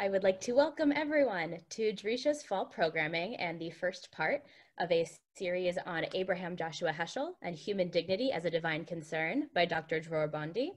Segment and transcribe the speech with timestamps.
[0.00, 4.42] I would like to welcome everyone to Drisha's fall programming and the first part
[4.78, 5.06] of a
[5.36, 10.00] series on Abraham Joshua Heschel and human dignity as a divine concern by Dr.
[10.00, 10.72] Dror Bondi.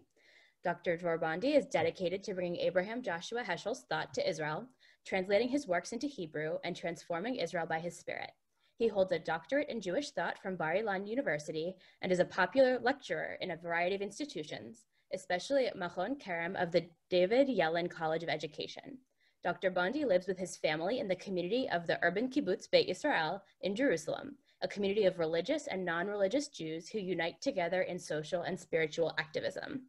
[0.66, 0.98] Dr.
[0.98, 4.68] Dror Bondi is dedicated to bringing Abraham Joshua Heschel's thought to Israel,
[5.06, 8.32] translating his works into Hebrew, and transforming Israel by his spirit.
[8.76, 12.78] He holds a doctorate in Jewish thought from Bar Ilan University and is a popular
[12.78, 18.24] lecturer in a variety of institutions, especially at Machon Kerem of the David Yellin College
[18.24, 18.98] of Education.
[19.44, 19.72] Dr.
[19.72, 23.76] Bondi lives with his family in the community of the urban kibbutz Beit Israel in
[23.76, 29.14] Jerusalem, a community of religious and non-religious Jews who unite together in social and spiritual
[29.18, 29.82] activism.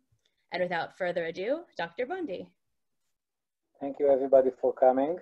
[0.51, 2.05] And without further ado, Dr.
[2.05, 2.49] Bondi.
[3.81, 5.19] Thank you everybody for coming.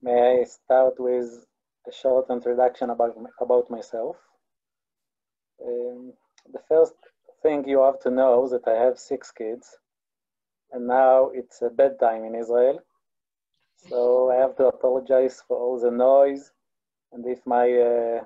[0.00, 1.44] May I start with
[1.86, 4.16] a short introduction about, about myself.
[5.62, 6.14] Um,
[6.50, 6.94] the first
[7.42, 9.76] thing you have to know is that I have six kids
[10.72, 12.80] and now it's bedtime in Israel.
[13.88, 16.52] So I have to apologize for all the noise
[17.12, 18.24] and if my uh,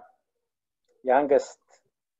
[1.03, 1.59] youngest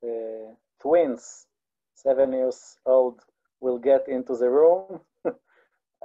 [0.03, 1.47] uh, twins,
[1.95, 3.21] seven years old,
[3.61, 5.31] will get into the room, I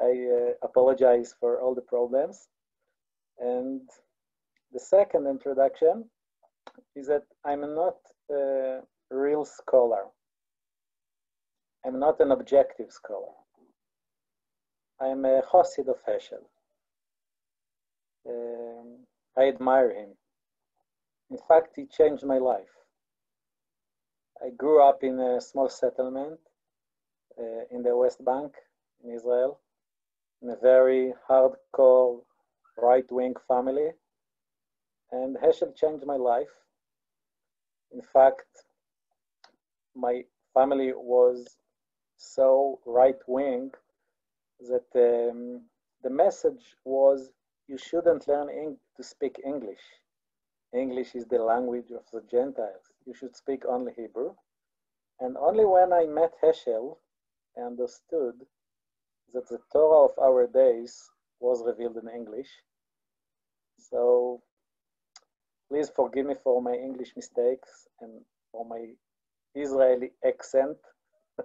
[0.03, 2.48] uh, apologize for all the problems.
[3.39, 3.81] And
[4.73, 6.09] the second introduction
[6.95, 7.98] is that I'm not
[8.30, 10.06] a real scholar.
[11.86, 13.33] I'm not an objective scholar.
[15.02, 16.44] I'm a Chassid of Heschel.
[18.28, 19.05] Um,
[19.38, 20.09] I admire him.
[21.31, 22.75] In fact, he changed my life.
[24.45, 26.39] I grew up in a small settlement
[27.39, 28.55] uh, in the West Bank
[29.02, 29.61] in Israel,
[30.42, 32.20] in a very hardcore
[32.77, 33.92] right-wing family.
[35.14, 36.53] And Heschel changed my life.
[37.94, 38.47] In fact,
[39.95, 41.55] my family was
[42.17, 43.72] so right-wing
[44.68, 45.62] that um,
[46.04, 47.32] the message was
[47.67, 49.82] you shouldn't learn to speak English.
[50.73, 52.92] English is the language of the Gentiles.
[53.06, 54.33] You should speak only Hebrew.
[55.20, 56.98] And only when I met Heschel,
[57.58, 58.36] I understood
[59.33, 62.50] that the Torah of our days was revealed in English.
[63.78, 64.42] So
[65.70, 68.94] please forgive me for my English mistakes and for my
[69.56, 70.78] Israeli accent.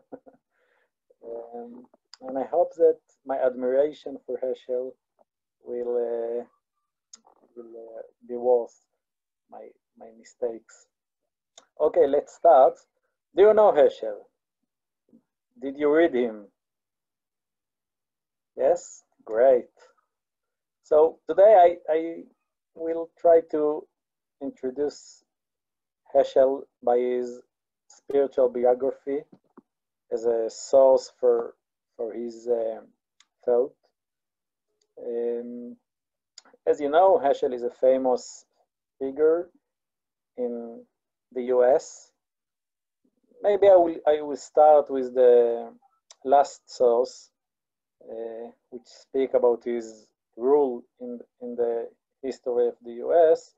[1.25, 1.87] um,
[2.20, 4.92] and I hope that my admiration for Heschel
[5.64, 6.44] will, uh,
[7.56, 8.76] will uh, be worth
[9.50, 10.86] my, my mistakes.
[11.80, 12.75] Okay, let's start.
[13.36, 14.26] Do you know Heschel?
[15.60, 16.47] Did you read him?
[18.56, 19.70] Yes, great.
[20.82, 22.22] So today I, I
[22.75, 23.86] will try to
[24.42, 25.25] introduce
[26.14, 27.41] Heschel by his
[27.88, 29.20] spiritual biography
[30.12, 31.54] as a source for
[31.97, 32.81] for his uh,
[33.44, 33.75] thought.
[34.99, 35.77] Um,
[36.66, 38.44] as you know, Heschel is a famous
[38.99, 39.49] figure
[40.37, 40.82] in
[41.32, 42.10] the US.
[43.43, 45.72] Maybe I will, I will start with the
[46.25, 47.31] last source,
[48.03, 50.06] uh, which speak about his
[50.37, 51.88] rule in, in the
[52.22, 53.55] history of the US.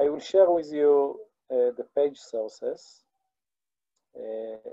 [0.00, 3.04] I will share with you uh, the page sources.
[4.16, 4.70] Uh,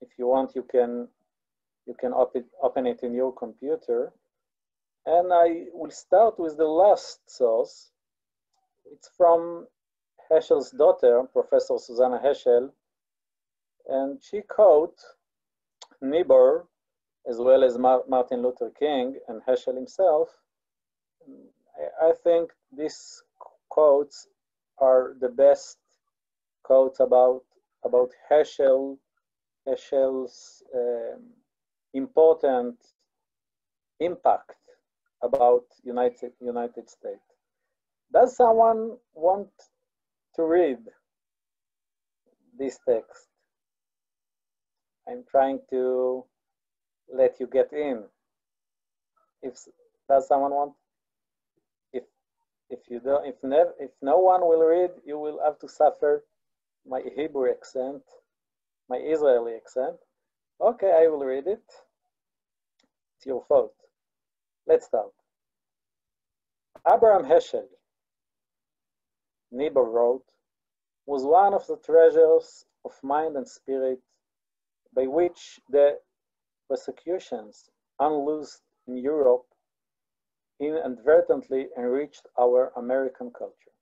[0.00, 1.08] if you want, you can
[1.90, 4.12] you can open, open it in your computer.
[5.06, 7.90] And I will start with the last source.
[8.92, 9.66] It's from
[10.30, 12.70] Heschel's daughter, Professor Susannah Heschel,
[13.88, 14.98] and she quote
[16.00, 16.68] Niebuhr,
[17.28, 20.28] as well as Mar Martin Luther King and Heschel himself.
[21.82, 23.20] I, I think these
[23.68, 24.28] quotes
[24.78, 25.78] are the best
[26.62, 27.42] quotes about
[27.84, 28.98] about Heschel,
[29.66, 31.22] Heschel's um,
[31.94, 32.76] important
[34.00, 34.52] impact
[35.22, 37.20] about United, United States.
[38.12, 39.48] Does someone want
[40.36, 40.78] to read
[42.58, 43.28] this text?
[45.08, 46.24] I'm trying to
[47.12, 48.04] let you get in.
[49.42, 49.54] If
[50.08, 50.72] does someone want?
[51.92, 52.04] If
[52.68, 56.24] if you don't, if never, if no one will read, you will have to suffer
[56.86, 58.02] my Hebrew accent,
[58.88, 59.96] my Israeli accent.
[60.60, 61.64] Okay, I will read it.
[63.16, 63.72] It's your fault.
[64.66, 65.12] Let's start.
[66.86, 67.66] Abraham Heschel,
[69.50, 70.24] Niebuhr wrote,
[71.06, 74.00] was one of the treasures of mind and spirit
[74.94, 75.98] by which the
[76.68, 79.46] persecutions unloosed in Europe
[80.60, 83.74] inadvertently enriched our American culture.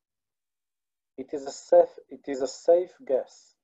[1.16, 3.56] It is a safe, it is a safe guess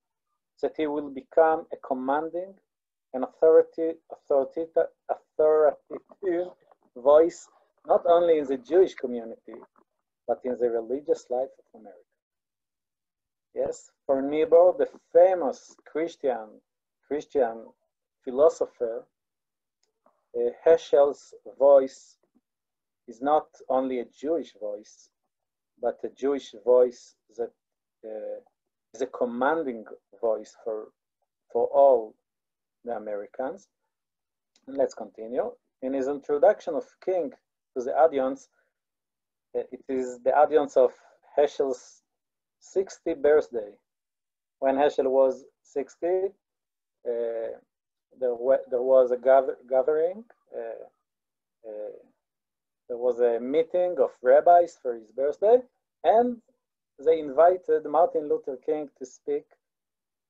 [0.63, 2.55] that he will become a commanding
[3.15, 6.49] and authority, authoritative, authoritative
[6.97, 7.49] voice
[7.87, 9.55] not only in the Jewish community,
[10.27, 12.01] but in the religious life of America.
[13.55, 16.61] Yes, for Niebuhr, the famous Christian
[17.07, 17.67] Christian
[18.25, 19.07] philosopher,
[20.37, 22.17] uh, Heschel's voice
[23.07, 25.11] is not only a Jewish voice,
[25.81, 27.53] but a Jewish voice that
[28.05, 28.41] uh,
[28.95, 29.85] is a commanding
[30.21, 30.89] voice for,
[31.53, 32.15] for all
[32.85, 33.69] the Americans.
[34.67, 35.53] And let's continue.
[35.83, 37.33] In his introduction of King
[37.77, 38.49] to the audience,
[39.57, 40.93] uh, it is the audience of
[41.37, 42.03] Heschel's
[42.63, 43.73] 60th birthday.
[44.61, 46.31] When Heschel was 60, uh,
[47.05, 48.37] there,
[48.71, 50.25] there was a gather gathering.
[50.57, 51.93] Uh, uh,
[52.89, 55.59] there was a meeting of rabbis for his birthday,
[56.05, 56.41] and
[57.05, 59.45] they invited Martin Luther King to speak,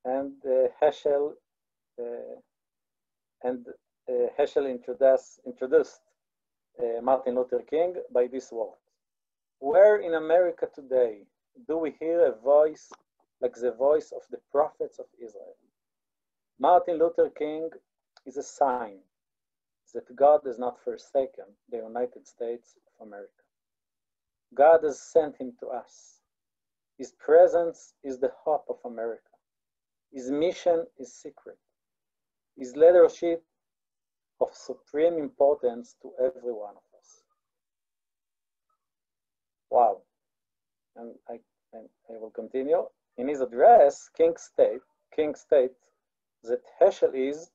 [0.05, 1.35] and uh, Heschel
[1.99, 3.67] and
[4.09, 6.01] uh, Heschel introduced, introduced
[6.79, 8.79] uh, Martin Luther King by this word.
[9.59, 11.23] Where in America today
[11.69, 12.91] do we hear a voice
[13.41, 15.57] like the voice of the prophets of Israel?
[16.59, 17.71] Martin Luther King
[18.27, 18.99] is a sign
[19.95, 23.31] that God has not forsaken the United States of America.
[24.55, 26.21] God has sent him to us.
[26.99, 29.23] His presence is the hope of America.
[30.13, 31.59] His mission is secret.
[32.57, 33.43] His leadership
[34.41, 37.23] of supreme importance to every one of us.
[39.71, 40.03] Wow.
[40.97, 41.41] And I,
[41.73, 42.85] and I will continue.
[43.17, 44.81] In his address, King state,
[45.15, 45.79] King states
[46.45, 47.51] that Heschel is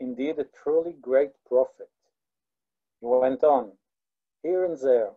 [0.00, 1.90] indeed a truly great prophet.
[3.00, 3.72] He went on,
[4.42, 5.10] here and there,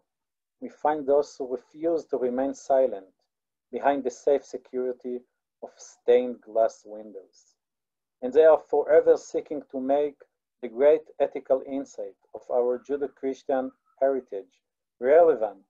[0.61, 3.07] we find those who refuse to remain silent
[3.71, 5.19] behind the safe security
[5.63, 7.50] of stained glass windows.
[8.21, 10.15] And they are forever seeking to make
[10.61, 14.61] the great ethical insight of our Judeo-Christian heritage
[14.99, 15.63] relevant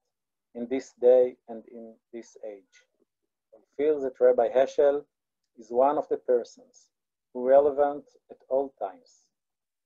[0.54, 2.86] in this day and in this age.
[3.56, 5.06] I feel that Rabbi Heschel
[5.58, 6.90] is one of the persons
[7.34, 9.24] who relevant at all times,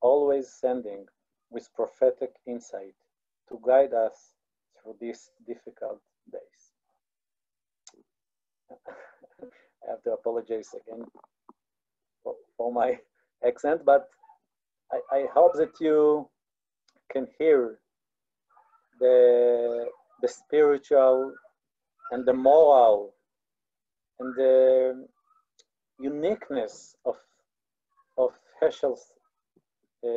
[0.02, 1.06] always sending
[1.52, 2.96] with prophetic insight
[3.50, 4.34] to guide us
[4.82, 6.02] through these difficult
[6.32, 6.72] days.
[9.88, 11.06] I have to apologize again
[12.58, 12.98] for, my
[13.48, 14.08] accent, but
[14.92, 16.30] I, I, hope that you
[17.12, 17.80] can hear
[19.00, 19.86] the,
[20.22, 21.34] the spiritual
[22.12, 23.14] and the moral
[24.20, 25.08] and the
[26.00, 27.16] uniqueness of
[28.18, 28.32] of
[28.62, 29.12] Heschel's
[30.04, 30.10] uh,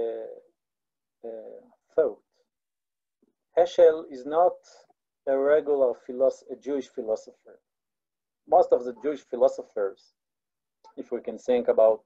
[1.25, 1.61] uh,
[1.95, 2.23] thought.
[3.57, 4.53] Heschel is not
[5.27, 7.59] a regular philosopher, a Jewish philosopher.
[8.49, 10.13] Most of the Jewish philosophers,
[10.97, 12.03] if we can think about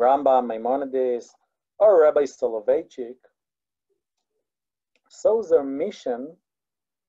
[0.00, 1.34] Rambam, Maimonides,
[1.78, 3.16] or Rabbi Soloveitchik,
[5.08, 6.36] saw their mission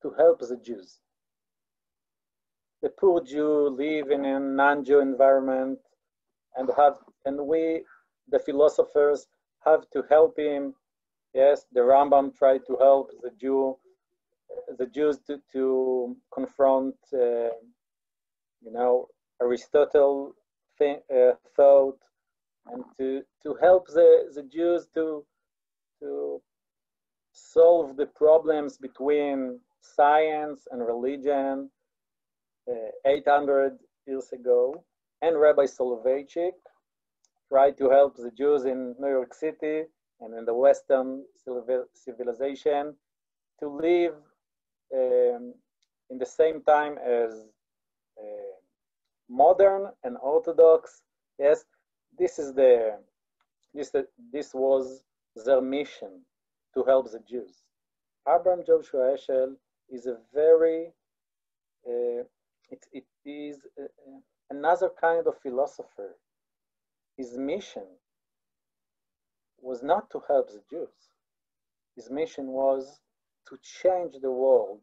[0.02, 1.00] to help the Jews.
[2.82, 5.80] The poor Jew live in a non-Jew environment
[6.56, 7.84] and have and we
[8.30, 9.28] the philosophers
[9.66, 10.74] have to help him.
[11.34, 13.78] Yes, the Rambam tried to help the Jew,
[14.78, 17.52] the Jews to, to confront, uh,
[18.62, 19.08] you know,
[19.42, 20.34] Aristotle
[20.82, 21.98] uh, thought,
[22.72, 25.26] and to to help the the Jews to
[26.02, 26.42] to
[27.32, 31.70] solve the problems between science and religion
[32.70, 34.84] uh, 800 years ago.
[35.22, 36.54] And Rabbi Soloveitchik,
[37.50, 39.84] tried to help the Jews in New York City
[40.20, 41.24] and in the Western
[41.94, 42.96] civilization
[43.60, 44.16] to live
[44.94, 45.54] um,
[46.10, 47.46] in the same time as
[48.20, 48.56] uh,
[49.30, 51.02] modern and Orthodox.
[51.40, 51.64] Yes,
[52.18, 52.98] this is the
[53.74, 53.92] this
[54.34, 55.04] this was
[55.46, 56.22] their mission
[56.74, 57.64] to help the Jews.
[58.28, 59.56] Abraham Joshua Heschel
[59.90, 60.88] is a very
[61.88, 62.24] uh,
[62.70, 63.86] it, it is uh,
[64.50, 66.16] another kind of philosopher
[67.18, 67.84] his mission
[69.60, 71.10] was not to help the Jews.
[71.96, 73.00] His mission was
[73.50, 74.82] to change the world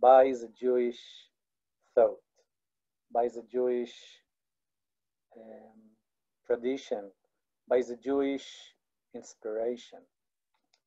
[0.00, 0.98] by the Jewish
[1.94, 2.18] thought,
[3.12, 3.94] by the Jewish
[6.46, 7.10] tradition,
[7.68, 8.46] by the Jewish
[9.14, 10.00] inspiration.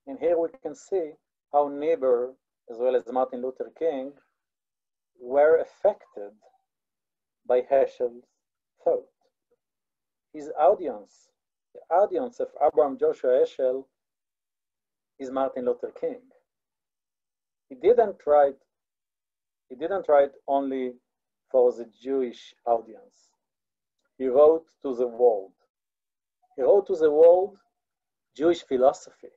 [0.08, 1.12] And here we can see
[1.54, 2.34] how Niebuhr,
[2.72, 4.14] as well as Martin Luther King,
[5.20, 6.32] were affected
[7.48, 8.24] by Heschel's
[8.84, 9.06] thought
[10.34, 11.30] his audience,
[11.74, 13.86] the audience of Abraham Joshua Heschel
[15.20, 16.22] is Martin Luther King.
[17.68, 18.58] He didn't write,
[19.70, 20.94] he didn't write only
[21.52, 23.29] for the Jewish audience.
[24.20, 25.54] He wrote to the world.
[26.58, 27.58] He wrote to the world
[28.38, 29.30] Jewish philosophy.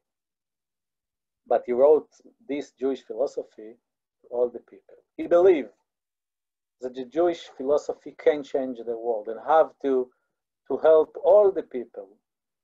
[1.46, 2.08] but he wrote
[2.48, 3.76] this Jewish philosophy
[4.22, 4.96] to all the people.
[5.16, 5.70] He believed
[6.80, 10.10] that the Jewish philosophy can change the world and have to,
[10.68, 12.08] to help all the people,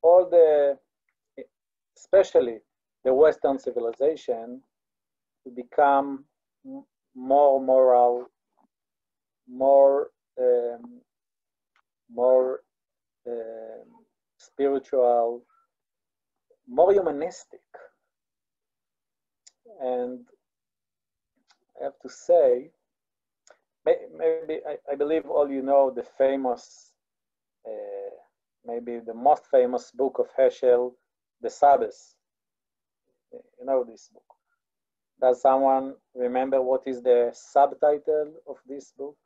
[0.03, 0.79] all the,
[1.99, 2.59] especially
[3.05, 4.63] the Western civilization,
[5.45, 6.25] to become
[7.15, 8.27] more moral,
[9.49, 10.11] more,
[10.41, 11.01] um,
[12.11, 12.61] more
[13.27, 13.85] um,
[14.39, 15.43] spiritual,
[16.67, 17.61] more humanistic.
[19.81, 20.27] And
[21.81, 22.71] I have to say,
[23.85, 26.93] maybe I, I believe all you know the famous,
[27.67, 28.11] uh,
[28.67, 30.93] maybe the most famous book of Heschel,
[31.41, 32.15] The Sabbath.
[33.33, 34.23] You know this book.
[35.21, 39.17] Does someone remember what is the subtitle of this book?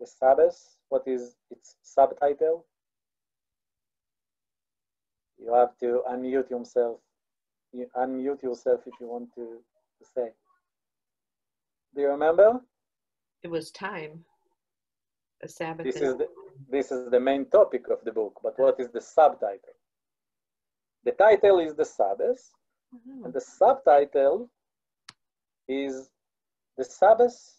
[0.00, 0.77] The Sabbath?
[0.88, 2.64] What is its subtitle?
[5.38, 6.98] You have to unmute yourself.
[7.72, 9.58] You unmute yourself if you want to,
[9.98, 10.30] to say.
[11.94, 12.60] Do you remember?
[13.42, 14.24] It was time.
[15.42, 15.84] A Sabbath.
[15.84, 16.28] This is the,
[16.68, 19.76] this is the main topic of the book, but what is the subtitle?
[21.04, 22.50] The title is the Sabbath,
[22.94, 23.24] mm-hmm.
[23.24, 24.50] and the subtitle
[25.68, 26.10] is
[26.76, 27.54] the Sabbath,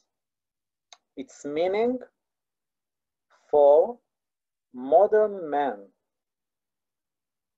[1.16, 2.00] its meaning
[3.50, 3.98] for
[4.74, 5.88] modern man,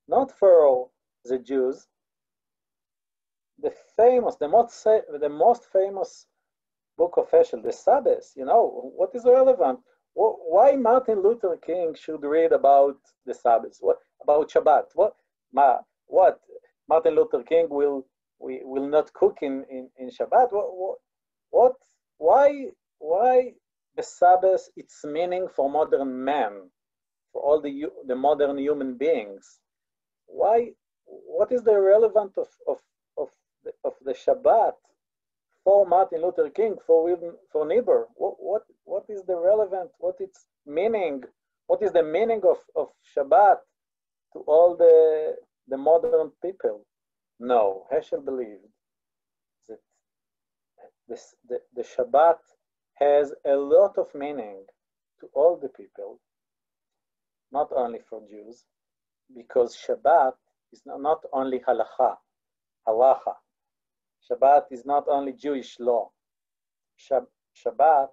[0.08, 0.90] not for
[1.26, 1.88] the Jews.
[3.60, 6.26] The famous, the most, the most famous
[6.98, 9.80] book of Heschel, the Sabbath, you know, what is relevant?
[10.14, 13.78] Why Martin Luther King should read about the Sabbath?
[13.80, 14.86] What about Shabbat?
[14.96, 15.14] What,
[15.54, 16.40] ma, what
[16.90, 18.06] Martin Luther King will
[18.42, 20.52] we will not cook in, in, in Shabbat.
[20.52, 20.98] What, what,
[21.52, 21.76] what,
[22.18, 22.68] why,
[22.98, 23.54] why
[23.96, 26.70] the Sabbath, its meaning for modern man,
[27.34, 29.60] for all the, the modern human beings?
[30.28, 30.72] Why,
[31.06, 32.78] what is the relevance of, of,
[33.18, 33.30] of,
[33.64, 34.74] the, of the Shabbat
[35.64, 37.18] for Martin Luther King, for,
[37.52, 38.08] for Niebuhr?
[38.16, 41.24] What, what, what is the relevant, what its meaning,
[41.68, 43.58] what is the meaning of, of Shabbat
[44.34, 45.36] to all the,
[45.68, 46.86] the modern people?
[47.40, 48.64] No, Heschel believed
[49.68, 49.80] that
[51.08, 52.38] this, the, the Shabbat
[53.02, 54.64] has a lot of meaning
[55.20, 56.20] to all the people,
[57.52, 58.64] not only for Jews,
[59.36, 60.34] because Shabbat
[60.72, 62.16] is not only halacha,
[62.88, 63.34] halacha.
[64.30, 66.12] Shabbat is not only Jewish law.
[67.00, 68.10] Shabbat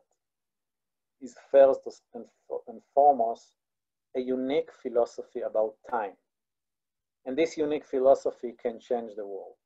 [1.21, 1.81] is first
[2.15, 3.53] and foremost
[4.17, 6.17] a unique philosophy about time.
[7.27, 9.57] And this unique philosophy can change the world,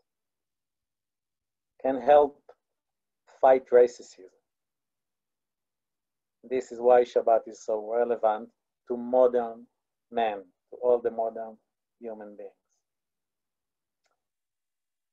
[1.80, 2.42] can help
[3.40, 4.26] fight racism.
[6.42, 8.50] This is why Shabbat is so relevant
[8.88, 9.66] to modern
[10.10, 10.38] men,
[10.70, 11.56] to all the modern
[12.00, 12.50] human beings.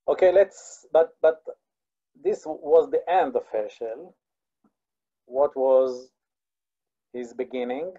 [0.08, 1.42] Okay, let's, but, but
[2.24, 4.14] this was the end of Heschel.
[5.26, 6.10] What was
[7.14, 7.94] his beginning?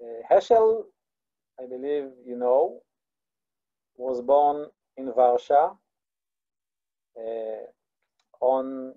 [0.00, 0.84] Uh, Heschel
[1.58, 2.82] I believe you know,
[3.96, 4.66] was born
[4.98, 5.74] in Warsaw
[7.18, 7.64] uh,
[8.40, 8.92] on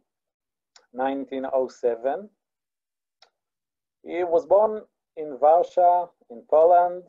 [0.91, 2.29] 1907.
[4.03, 4.82] He was born
[5.18, 7.03] in Warsaw, in Poland,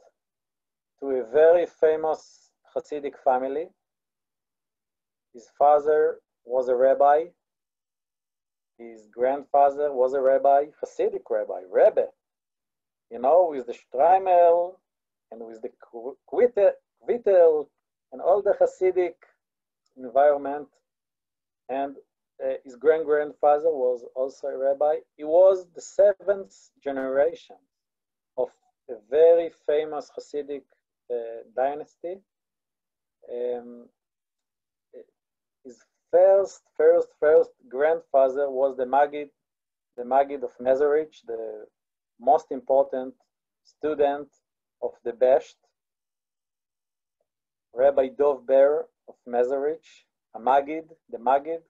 [0.99, 3.69] to a very famous Hasidic family.
[5.33, 7.27] His father was a rabbi.
[8.79, 12.07] His grandfather was a rabbi, Hasidic rabbi, Rebbe.
[13.11, 14.77] You know, with the Shtreimel
[15.31, 15.71] and with the
[16.33, 17.67] Kvittel
[18.13, 19.15] and all the Hasidic
[19.97, 20.69] environment.
[21.69, 21.97] And
[22.43, 24.97] uh, his grand grandfather was also a rabbi.
[25.17, 27.57] He was the seventh generation
[28.39, 28.49] of
[28.89, 30.63] a very famous Hasidic
[31.11, 31.15] uh,
[31.55, 32.17] dynasty.
[33.31, 33.89] Um,
[35.65, 35.79] his
[36.11, 39.31] first, first, first grandfather was the Maggid,
[39.97, 41.67] the Maggid of Mezerich, the
[42.19, 43.15] most important
[43.65, 44.29] student
[44.83, 45.57] of the Besht,
[47.75, 50.05] Rabbi Dov Ber of Mezerich,
[50.35, 51.63] a Maggid, the Maggid,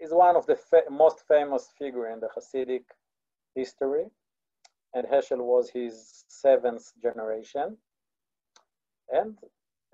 [0.00, 2.84] is one of the fa most famous figure in the Hasidic
[3.54, 4.06] history,
[4.94, 7.76] and Heschel was his seventh generation.
[9.10, 9.38] And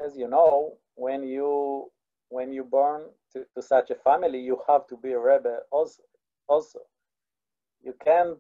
[0.05, 1.91] as you know, when you
[2.29, 6.03] when you born to, to such a family, you have to be a rebbe also.
[6.49, 6.81] Also,
[7.83, 8.39] you can't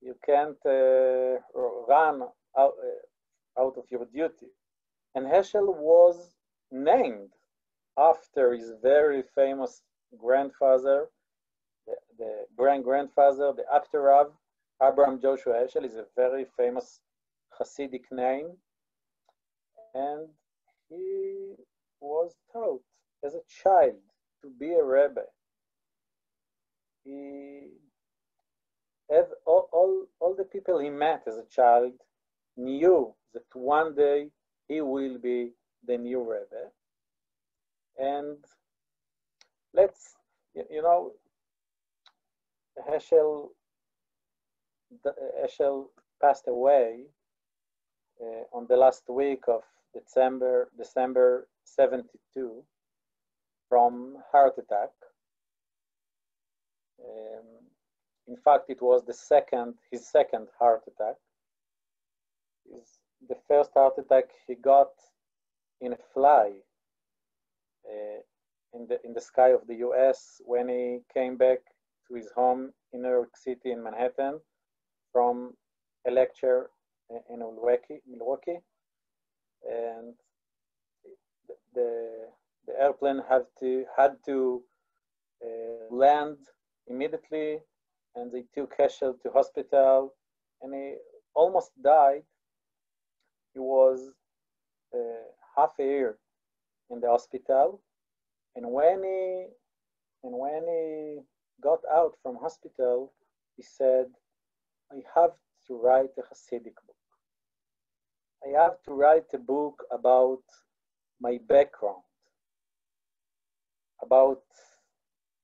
[0.00, 1.38] you can't uh,
[1.88, 2.22] run
[2.58, 4.46] out, uh, out of your duty.
[5.14, 6.34] And Heschel was
[6.70, 7.30] named
[7.98, 9.82] after his very famous
[10.18, 11.08] grandfather,
[11.86, 14.32] the, the grand grandfather, the Apter Rav,
[14.82, 17.00] Abraham Joshua Heschel is a very famous
[17.58, 18.56] Hasidic name.
[19.94, 20.28] And
[20.88, 21.54] he,
[22.00, 22.82] was taught
[23.24, 23.96] as a child
[24.42, 25.24] to be a Rebbe.
[27.04, 27.68] He
[29.44, 31.92] all, all, all the people he met as a child
[32.56, 34.28] knew that one day
[34.68, 35.52] he will be
[35.86, 36.70] the new Rebbe.
[37.98, 38.38] And
[39.74, 40.14] let's,
[40.54, 41.12] you know,
[42.88, 43.48] Heschel,
[45.42, 45.86] Heschel
[46.20, 47.04] passed away
[48.20, 49.62] uh, on the last week of
[49.94, 52.62] December, December 72
[53.68, 54.90] from heart attack.
[57.02, 57.46] Um,
[58.28, 61.16] in fact, it was the second, his second heart attack.
[62.70, 62.98] His,
[63.28, 64.90] the first heart attack he got
[65.80, 66.52] in a fly
[67.86, 68.20] uh,
[68.74, 70.40] in the in the sky of the U.S.
[70.44, 71.58] when he came back
[72.08, 74.40] to his home in New York City in Manhattan
[75.12, 75.54] from
[76.06, 76.70] a lecture
[77.28, 78.60] in Milwaukee,
[79.64, 80.14] and
[81.74, 82.28] the
[82.66, 84.62] the airplane had to had to
[85.44, 86.36] uh, land
[86.86, 87.58] immediately,
[88.14, 90.14] and they took Heschel to hospital,
[90.62, 90.94] and he
[91.34, 92.22] almost died.
[93.54, 94.14] He was
[94.94, 94.98] uh,
[95.56, 96.18] half a year
[96.90, 97.82] in the hospital,
[98.56, 99.46] and when he
[100.22, 101.20] and when he
[101.62, 103.12] got out from hospital,
[103.56, 104.06] he said,
[104.92, 105.34] "I have
[105.66, 106.96] to write a Hasidic book.
[108.44, 110.42] I have to write a book about
[111.20, 112.02] my background,
[114.02, 114.42] about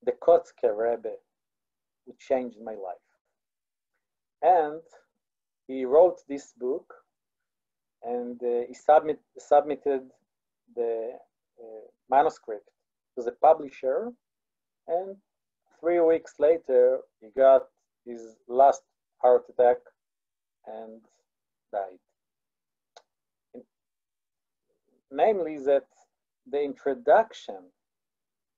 [0.03, 1.15] the Kotzker Rebbe,
[2.05, 3.09] who changed my life.
[4.41, 4.81] And
[5.67, 6.93] he wrote this book
[8.03, 10.09] and uh, he submit, submitted
[10.75, 11.17] the
[11.59, 12.69] uh, manuscript
[13.17, 14.11] to the publisher
[14.87, 15.17] and
[15.79, 17.63] three weeks later he got
[18.05, 18.83] his last
[19.21, 19.77] heart attack
[20.67, 21.01] and
[21.71, 21.99] died
[25.11, 25.87] namely that
[26.49, 27.57] the introduction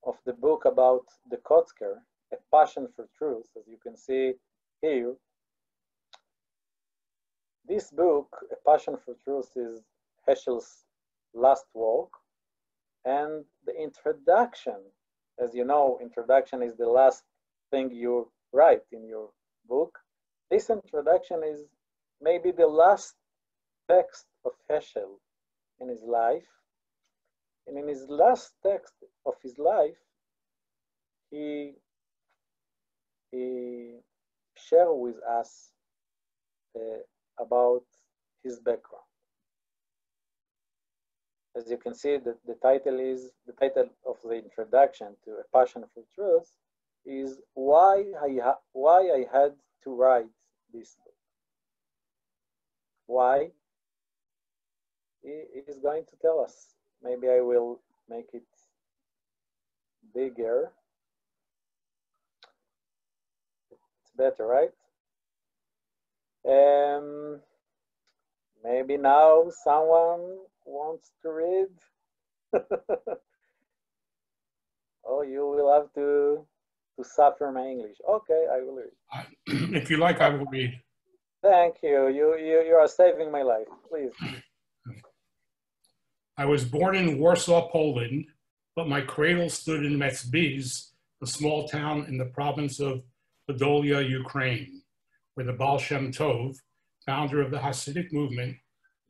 [0.05, 1.95] of the book about the Kotzker,
[2.33, 4.33] A Passion for Truth, as you can see
[4.81, 5.13] here,
[7.67, 9.81] this book, A Passion for Truth, is
[10.27, 10.85] Heschel's
[11.33, 12.09] last work.
[13.05, 14.75] And the introduction,
[15.41, 17.23] as you know, introduction is the last
[17.71, 19.29] thing you write in your
[19.67, 19.97] book.
[20.51, 21.61] This introduction is
[22.21, 23.15] maybe the last
[23.89, 25.19] text of Heschel
[25.79, 26.47] in his life.
[27.67, 28.93] And in his last text
[29.25, 29.97] of his life,
[31.29, 31.73] he,
[33.31, 33.99] he
[34.57, 35.69] shared with us
[36.75, 36.79] uh,
[37.39, 37.83] about
[38.43, 39.08] his background.
[41.59, 45.57] As you can see, the, the title is the title of the introduction to A
[45.57, 46.49] Passion for Truth
[47.05, 49.51] is why I why I had
[49.83, 50.31] to write
[50.73, 51.13] this book.
[53.07, 53.51] Why?
[55.21, 55.29] he
[55.67, 56.75] is going to tell us.
[57.03, 58.43] Maybe I will make it
[60.13, 60.71] bigger.
[63.71, 64.71] It's better, right?
[66.47, 67.41] Um,
[68.63, 70.37] maybe now someone
[70.69, 71.67] wants to read.
[75.05, 76.45] oh, you will have to
[76.97, 77.97] to suffer my English.
[78.07, 78.91] Okay, I will read.
[79.75, 80.79] if you like, I will read.
[81.41, 82.09] Thank you.
[82.09, 83.67] You you you are saving my life.
[83.89, 84.11] Please.
[86.37, 88.25] I was born in Warsaw, Poland,
[88.75, 93.03] but my cradle stood in Metsbiz, a small town in the province of
[93.49, 94.81] Podolia, Ukraine,
[95.33, 96.55] where the Baal Shem Tov,
[97.05, 98.55] founder of the Hasidic movement,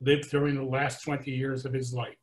[0.00, 2.16] lived during the last 20 years of his life.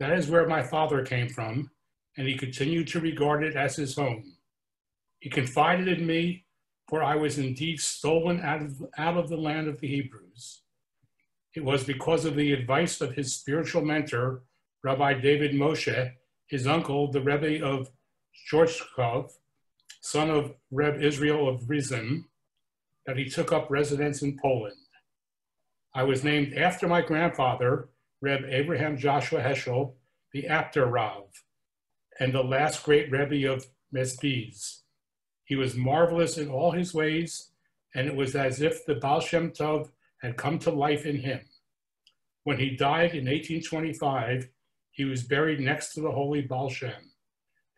[0.00, 1.70] That is where my father came from,
[2.16, 4.36] and he continued to regard it as his home.
[5.20, 6.44] He confided in me,
[6.88, 10.62] for I was indeed stolen out of, out of the land of the Hebrews.
[11.54, 14.42] It was because of the advice of his spiritual mentor,
[14.82, 16.12] Rabbi David Moshe,
[16.48, 17.88] his uncle, the Rebbe of
[18.50, 19.30] Chortkov,
[20.02, 22.24] son of Reb Israel of Rizhin,
[23.06, 24.76] that he took up residence in Poland.
[25.96, 27.88] I was named after my grandfather,
[28.20, 29.94] Reb Abraham Joshua Heschel,
[30.32, 31.26] the Apter Rav,
[32.18, 34.80] and the last great Rebbe of Mezbiz.
[35.44, 37.50] He was marvelous in all his ways,
[37.94, 41.42] and it was as if the Baal Shem Tov had come to life in him.
[42.42, 44.48] When he died in 1825,
[44.90, 47.12] he was buried next to the holy Baal Shem.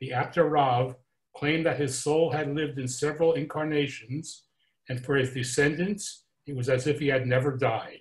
[0.01, 0.97] The Apter Rav
[1.37, 4.45] claimed that his soul had lived in several incarnations,
[4.89, 8.01] and for his descendants, it was as if he had never died.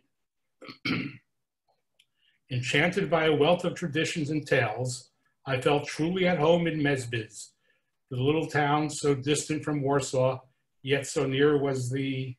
[2.52, 5.10] Enchanted by a wealth of traditions and tales,
[5.46, 7.50] I felt truly at home in Mezbiz,
[8.10, 10.40] the little town so distant from Warsaw,
[10.82, 12.36] yet so near was the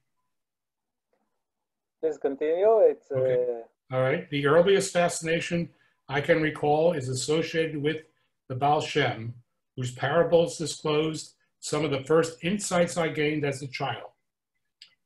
[2.01, 2.79] Please continue.
[2.81, 3.63] It's okay.
[3.91, 3.95] uh...
[3.97, 4.31] all right.
[4.31, 5.71] The earliest fascination
[6.09, 8.03] I can recall is associated with
[8.49, 9.35] the Baal Shem,
[9.77, 14.11] whose parables disclosed some of the first insights I gained as a child.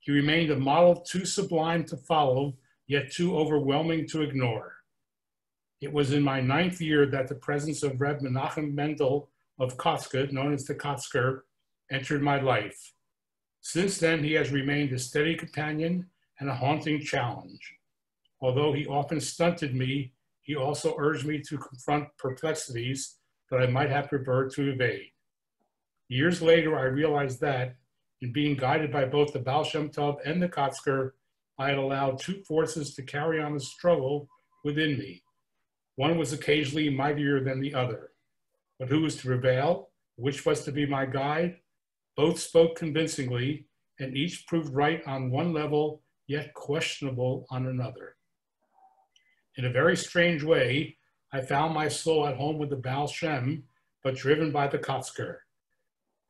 [0.01, 2.57] He remained a model too sublime to follow,
[2.91, 4.75] yet too overwhelming to ignore.
[5.81, 10.33] It was in my ninth year that the presence of Reb Menachem Mendel of Kotzk,
[10.33, 11.43] known as the Kotzker,
[11.93, 12.93] entered my life.
[13.61, 16.07] Since then, he has remained a steady companion
[16.41, 17.77] and a haunting challenge.
[18.41, 23.19] Although he often stunted me, he also urged me to confront perplexities
[23.53, 25.13] that I might have preferred to evade.
[26.09, 27.77] Years later, I realized that
[28.21, 31.13] in being guided by both the Baal Shem Tov and the Kotzker,
[31.61, 34.31] I had allowed two forces to carry on the struggle
[34.65, 35.23] within me.
[35.97, 38.13] One was occasionally mightier than the other.
[38.79, 39.91] But who was to prevail?
[40.17, 41.59] Which was to be my guide?
[42.17, 43.67] Both spoke convincingly,
[43.99, 48.17] and each proved right on one level, yet questionable on another.
[49.59, 50.97] In a very strange way,
[51.31, 53.65] I found my soul at home with the Baal Shem,
[54.03, 55.41] but driven by the Kotzker.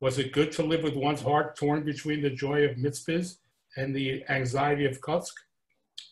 [0.01, 3.37] Was it good to live with one's heart torn between the joy of mitzvahs
[3.77, 5.33] and the anxiety of Kotzk?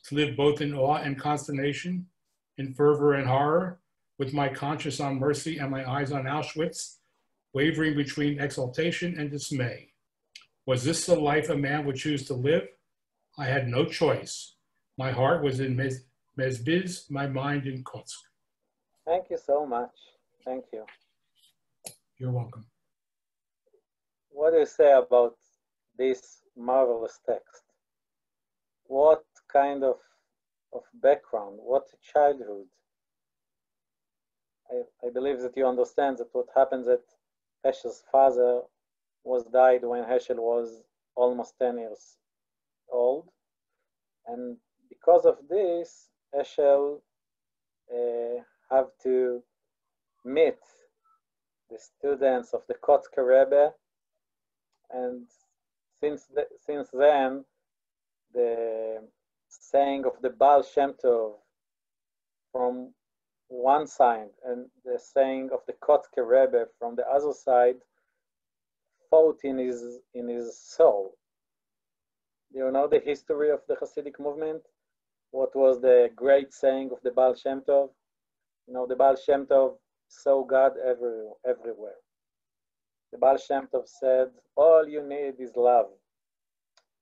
[0.05, 2.07] To live both in awe and consternation,
[2.57, 3.79] in fervor and horror,
[4.17, 6.97] with my conscience on mercy and my eyes on Auschwitz,
[7.53, 9.93] wavering between exultation and dismay.
[10.65, 12.67] Was this the life a man would choose to live?
[13.37, 14.55] I had no choice.
[14.97, 16.03] My heart was in Mez-
[16.37, 18.17] Mezbiz, my mind in Kotzk.
[19.05, 19.95] Thank you so much.
[20.45, 20.83] Thank you.
[22.17, 22.65] You're welcome.
[24.29, 25.35] What do you say about
[25.97, 27.63] this marvelous text?
[28.85, 29.97] What kind of,
[30.73, 32.67] of background, what a childhood?
[34.71, 37.03] I, I believe that you understand that what happens that
[37.65, 38.61] Heschel's father
[39.23, 40.83] was died when Heschel was
[41.15, 42.17] almost 10 years
[42.91, 43.29] old.
[44.27, 46.99] And because of this, Heschel
[47.93, 49.41] uh, have to
[50.23, 50.59] meet
[51.69, 53.73] the students of the Kotzker Rebbe.
[54.91, 55.27] And
[55.99, 57.45] since, the, since then,
[58.33, 59.01] the
[59.49, 61.33] saying of the Baal Shem Tov
[62.51, 62.93] from
[63.47, 67.77] one side and the saying of the Kotzker Rebbe from the other side
[69.09, 71.15] fought in his in his soul.
[72.51, 74.61] Do you know the history of the Hasidic movement?
[75.31, 77.89] What was the great saying of the Baal Shem Tov?
[78.67, 79.75] You know, the Baal Shem Tov
[80.07, 81.97] saw God every, everywhere.
[83.11, 85.87] The Baal Shem Tov said, all you need is love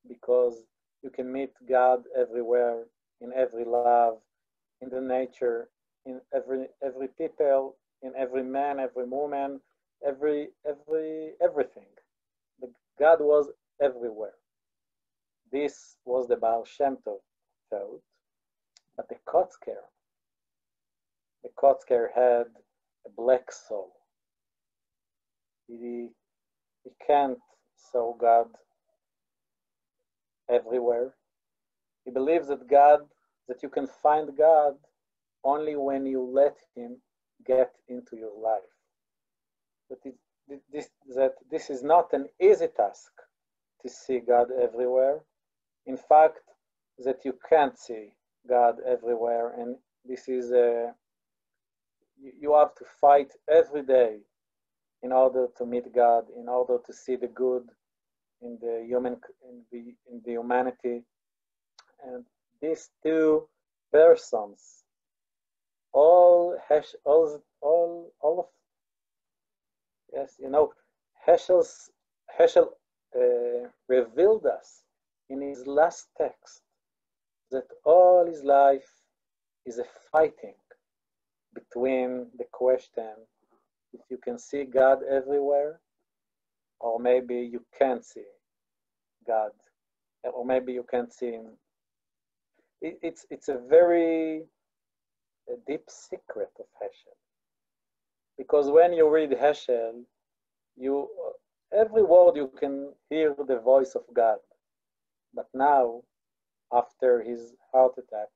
[0.08, 0.62] because
[1.02, 2.84] you can meet God everywhere,
[3.20, 4.18] in every love,
[4.80, 5.68] in the nature,
[6.06, 9.60] in every every people, in every man, every woman,
[10.06, 11.92] every every everything.
[12.60, 12.68] The
[12.98, 13.48] God was
[13.82, 14.34] everywhere.
[15.52, 17.18] This was the Baal Shem Tov
[17.70, 18.02] thought,
[18.96, 19.82] but the Kotzker,
[21.42, 22.46] the Kotzker had
[23.06, 23.92] a black soul.
[25.68, 26.08] He,
[26.84, 27.38] he can't
[27.92, 28.48] saw God
[30.50, 31.14] everywhere.
[32.04, 33.00] He believes that God,
[33.48, 34.74] that you can find God
[35.44, 36.96] only when you let him
[37.46, 38.62] get into your life.
[39.90, 43.12] That, it, this, that this is not an easy task
[43.82, 45.20] to see God everywhere.
[45.86, 46.40] In fact,
[47.04, 48.08] that you can't see
[48.48, 50.92] God everywhere, and this is a
[52.40, 54.18] you have to fight every day
[55.02, 57.68] in order to meet God, in order to see the good
[58.42, 61.02] in the human in the in the humanity,
[62.04, 62.24] and
[62.60, 63.48] these two
[63.92, 64.84] persons
[65.92, 68.46] all Hesh, all all all of
[70.12, 70.72] yes, you know,
[71.26, 71.90] Heschel's
[72.38, 72.68] Heschel
[73.16, 74.82] uh, revealed us
[75.28, 76.62] in his last text
[77.50, 78.88] that all his life
[79.66, 80.54] is a fighting
[81.54, 83.14] between the question
[83.92, 85.80] if you can see God everywhere,
[86.80, 88.24] or maybe you can't see
[89.26, 89.50] God,
[90.24, 91.46] or maybe you can't see Him.
[92.80, 94.44] It, it's it's a very
[95.48, 97.16] a deep secret of Heschel.
[98.36, 100.04] Because when you read Heschel,
[100.76, 101.08] you
[101.72, 104.38] every word you can hear the voice of God.
[105.34, 106.02] But now,
[106.72, 108.28] after his heart attack,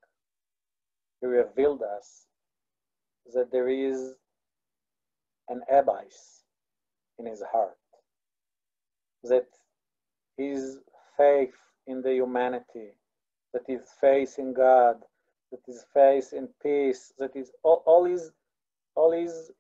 [1.21, 2.27] he revealed us
[3.35, 4.15] that there is
[5.53, 6.45] an abyss
[7.19, 7.77] in his heart.
[9.25, 9.47] That
[10.37, 10.79] his
[11.17, 11.55] faith
[11.87, 12.91] in the humanity,
[13.53, 14.97] that his faith in God,
[15.51, 18.33] that his faith in peace, that is all, all his,
[18.95, 19.53] all his,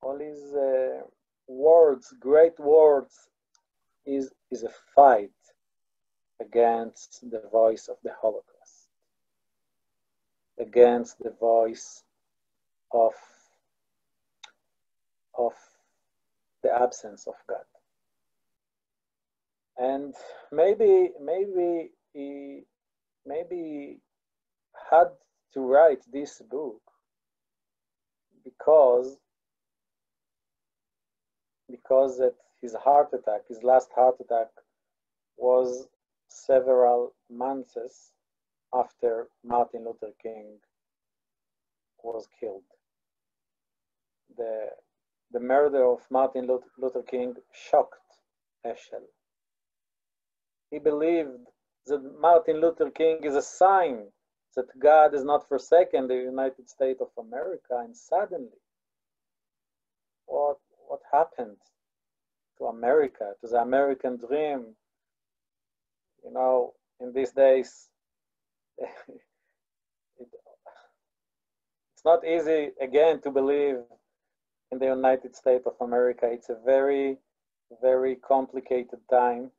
[0.00, 1.02] all his uh,
[1.48, 3.28] words, great words,
[4.06, 5.30] is, is a fight
[6.40, 8.88] against the voice of the Holocaust,
[10.58, 12.04] against the voice
[12.92, 13.12] of,
[15.38, 15.52] of
[16.62, 17.64] the absence of God.
[19.76, 20.14] And
[20.52, 22.62] maybe, maybe he,
[23.26, 23.98] maybe
[24.90, 25.08] had
[25.54, 26.80] to write this book
[28.44, 29.18] because
[31.70, 32.20] because
[32.60, 34.48] his heart attack, his last heart attack,
[35.36, 35.88] was
[36.28, 38.12] several months
[38.74, 40.58] after Martin Luther King
[42.02, 42.62] was killed.
[44.36, 44.68] The,
[45.34, 47.96] the murder of Martin Luther King shocked
[48.64, 49.02] Heschel.
[50.70, 51.48] He believed
[51.86, 54.06] that Martin Luther King is a sign
[54.54, 58.60] that God has not forsaken the United States of America, and suddenly,
[60.26, 61.56] what, what happened
[62.58, 64.76] to America, to the American dream?
[66.24, 67.88] You know, in these days,
[68.78, 68.88] it,
[70.18, 73.78] it's not easy again to believe
[74.74, 76.26] in the United States of America.
[76.30, 77.18] It's a very,
[77.80, 79.52] very complicated time,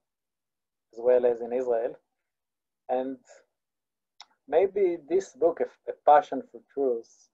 [0.93, 1.95] as well as in Israel.
[2.89, 3.17] And
[4.47, 7.29] maybe this book, A Passion for Truth,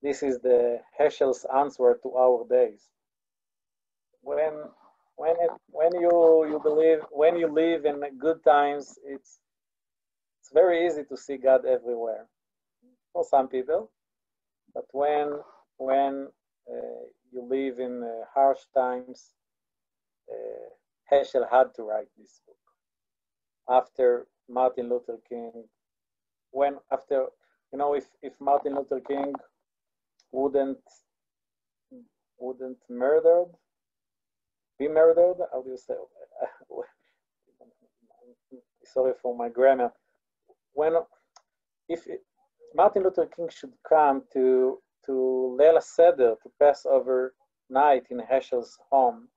[0.00, 2.82] this is the Heschel's answer to our days.
[4.22, 4.54] When
[5.16, 9.38] when it, when you you believe when you live in good times, it's
[10.40, 12.26] it's very easy to see God everywhere
[13.12, 13.90] for some people,
[14.74, 15.26] but when
[15.78, 16.28] when
[17.32, 19.32] you live in uh, harsh times,
[20.30, 20.68] uh,
[21.12, 22.56] Heschel had to write this book.
[23.68, 25.64] After Martin Luther King
[26.50, 27.26] when after
[27.72, 29.32] you know if if Martin Luther King
[30.30, 30.78] wouldn't
[32.38, 33.50] wouldn't murdered
[34.78, 35.94] be murdered how do you say
[38.84, 39.90] sorry for my grammar.
[40.74, 40.94] When
[41.88, 42.20] if it,
[42.74, 47.34] Martin Luther King should come to to Leila Seder to Passover
[47.68, 49.28] night in Heschel's home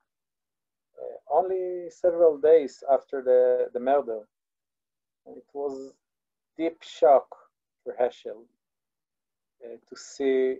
[1.01, 4.21] uh, only several days after the, the murder.
[5.25, 5.93] It was
[6.57, 7.27] deep shock
[7.83, 8.43] for Heschel
[9.63, 10.57] uh, to see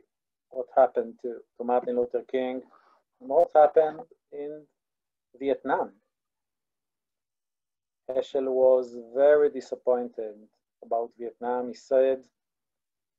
[0.50, 2.62] what happened to, to Martin Luther King
[3.22, 4.64] and what happened in
[5.40, 5.92] Vietnam.
[8.10, 10.36] Heschel was very disappointed
[10.84, 11.68] about Vietnam.
[11.70, 12.20] He said,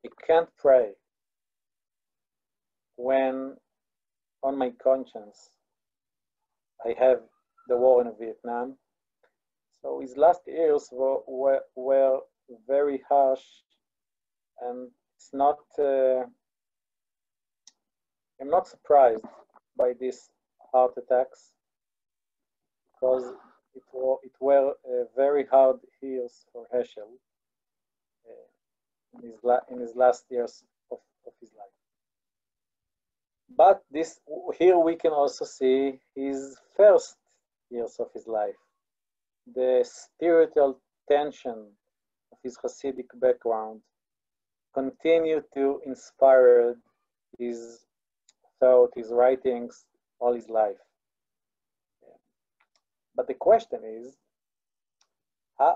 [0.02, 0.92] he can't pray
[2.96, 3.56] when
[4.42, 5.50] on my conscience
[6.84, 7.20] I have
[7.68, 8.76] the war in Vietnam.
[9.82, 12.20] So his last years were, were, were
[12.68, 13.44] very harsh
[14.60, 16.24] and it's not uh,
[18.40, 19.24] i'm not surprised
[19.76, 20.30] by these
[20.72, 21.52] heart attacks
[22.92, 23.24] because
[23.74, 27.12] it, were, it were uh, very hard years for Heschel
[28.26, 31.75] uh, in, his in his last years of, of his life.
[33.48, 34.20] But this
[34.58, 37.16] here we can also see his first
[37.70, 38.56] years of his life,
[39.54, 41.72] the spiritual tension
[42.32, 43.80] of his Hasidic background
[44.74, 46.76] continue to inspire
[47.38, 47.86] his
[48.60, 49.86] thought, his writings,
[50.18, 50.76] all his life.
[53.14, 54.16] But the question is,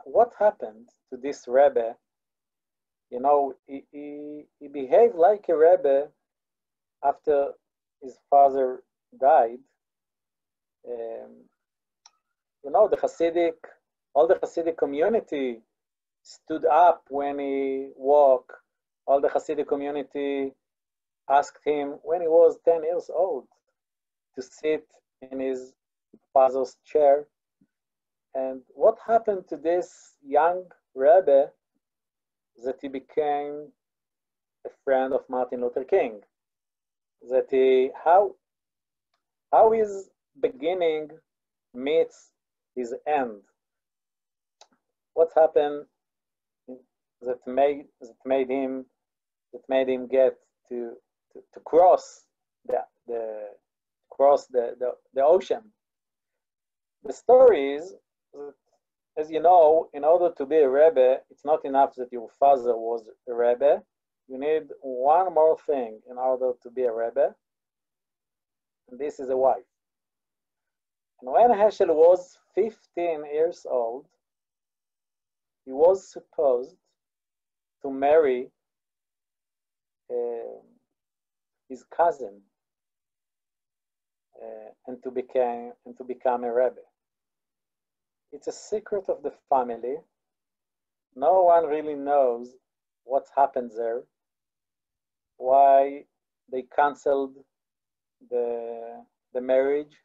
[0.04, 1.96] what happened to this Rebbe?
[3.10, 6.08] You know, he, he, he behaved like a Rebbe
[7.04, 7.52] after
[8.02, 8.82] his father
[9.20, 9.58] died.
[10.88, 11.44] Um,
[12.64, 13.54] you know, the Hasidic,
[14.14, 15.60] all the Hasidic community
[16.22, 18.52] stood up when he walked.
[19.06, 20.52] All the Hasidic community
[21.28, 23.46] asked him when he was 10 years old
[24.34, 24.86] to sit
[25.30, 25.72] in his
[26.32, 27.26] father's chair.
[28.34, 31.50] And what happened to this young Rebbe
[32.64, 33.72] that he became
[34.66, 36.20] a friend of Martin Luther King?
[37.28, 38.34] That he, how,
[39.52, 41.10] how his beginning
[41.74, 42.30] meets
[42.74, 43.42] his end?
[45.14, 45.86] What happened
[47.22, 48.86] that made that made him
[49.52, 50.34] that made him get
[50.68, 50.92] to
[51.32, 52.24] to, to cross
[52.66, 53.48] the the
[54.10, 55.60] cross the, the, the ocean.
[57.04, 57.94] The story is
[59.18, 62.76] as you know, in order to be a Rebbe, it's not enough that your father
[62.76, 63.82] was a Rebbe.
[64.30, 67.34] You need one more thing in order to be a Rebbe,
[68.92, 69.64] this is a wife.
[71.20, 74.06] And when Heschel was 15 years old,
[75.64, 76.76] he was supposed
[77.82, 78.50] to marry
[80.10, 80.60] uh,
[81.68, 82.40] his cousin
[84.42, 86.80] uh, and to become and to become a rebbe.
[88.32, 89.96] It's a secret of the family.
[91.14, 92.54] No one really knows
[93.04, 94.02] what happened there.
[95.40, 96.04] Why
[96.52, 97.34] they canceled
[98.28, 99.96] the, the marriage.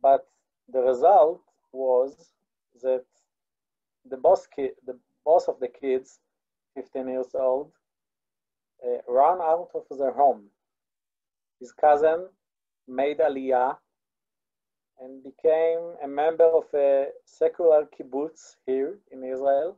[0.00, 0.26] But
[0.72, 2.32] the result was
[2.82, 3.04] that
[4.08, 6.18] the boss, kid, the boss of the kids,
[6.76, 7.72] 15 years old,
[8.82, 10.44] uh, ran out of their home.
[11.60, 12.28] His cousin
[12.88, 13.76] made aliyah
[15.00, 19.76] and became a member of a secular kibbutz here in Israel,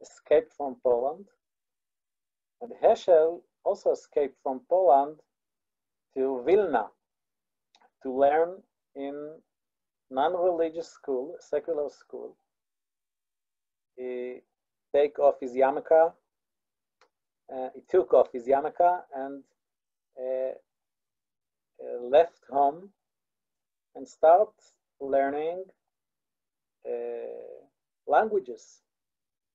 [0.00, 1.26] escaped from Poland.
[2.62, 5.16] And Heschel also escaped from Poland
[6.14, 6.86] to Vilna
[8.04, 8.62] to learn
[8.94, 9.40] in
[10.10, 12.36] non-religious school, secular school.
[13.96, 14.42] He
[14.94, 16.12] take off his yarmulke,
[17.52, 19.42] uh, he took off his yarmulke and
[20.20, 20.52] uh,
[21.82, 22.90] uh, left home
[23.96, 24.52] and start
[25.00, 25.64] learning
[26.88, 27.66] uh,
[28.06, 28.82] languages.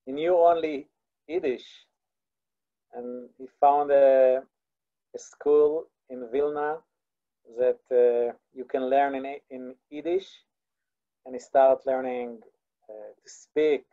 [0.06, 0.88] He knew only
[1.28, 1.87] Yiddish
[2.98, 4.42] and he found a,
[5.16, 6.78] a school in Vilna
[7.58, 10.28] that uh, you can learn in, in Yiddish
[11.26, 12.40] and he started learning
[12.90, 13.86] uh, to speak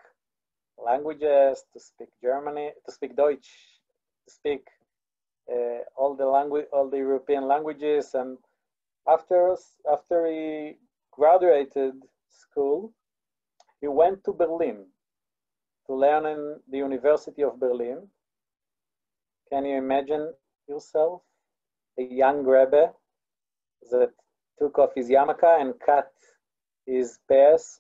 [0.79, 3.51] languages, to speak Germany, to speak Deutsch,
[4.27, 4.67] to speak
[5.53, 8.15] uh, all the language, all the European languages.
[8.15, 8.39] And
[9.09, 9.57] after
[9.93, 10.77] after he
[11.13, 11.95] graduated
[12.29, 12.93] school,
[13.81, 14.87] he went to Berlin
[15.87, 18.09] to learn in the University of Berlin.
[19.55, 20.33] Can you imagine
[20.69, 21.23] yourself,
[21.97, 22.91] a young Rebbe
[23.93, 24.11] that
[24.59, 26.11] took off his yarmulke and cut
[26.87, 27.79] his pants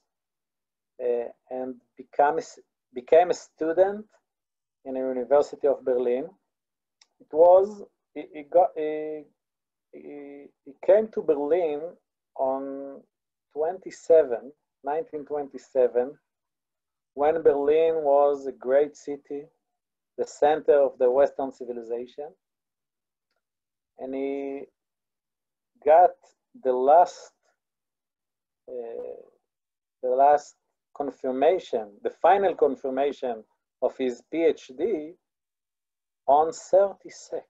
[1.03, 2.39] uh, and become,
[2.95, 4.07] became a student
[4.85, 6.27] in the University of Berlin.
[7.19, 7.83] It was,
[8.15, 9.25] he, he got, he,
[9.93, 11.81] he, he came to Berlin
[12.37, 13.01] on
[13.53, 16.17] 27, 1927,
[17.15, 19.47] when Berlin was a great city,
[20.18, 22.29] the center of the Western civilization.
[23.98, 24.62] And he
[25.85, 26.11] got
[26.62, 27.33] the last,
[28.68, 29.20] uh,
[30.03, 30.57] the last
[30.96, 33.44] confirmation, the final confirmation
[33.83, 35.14] of his PhD
[36.27, 37.44] on 36,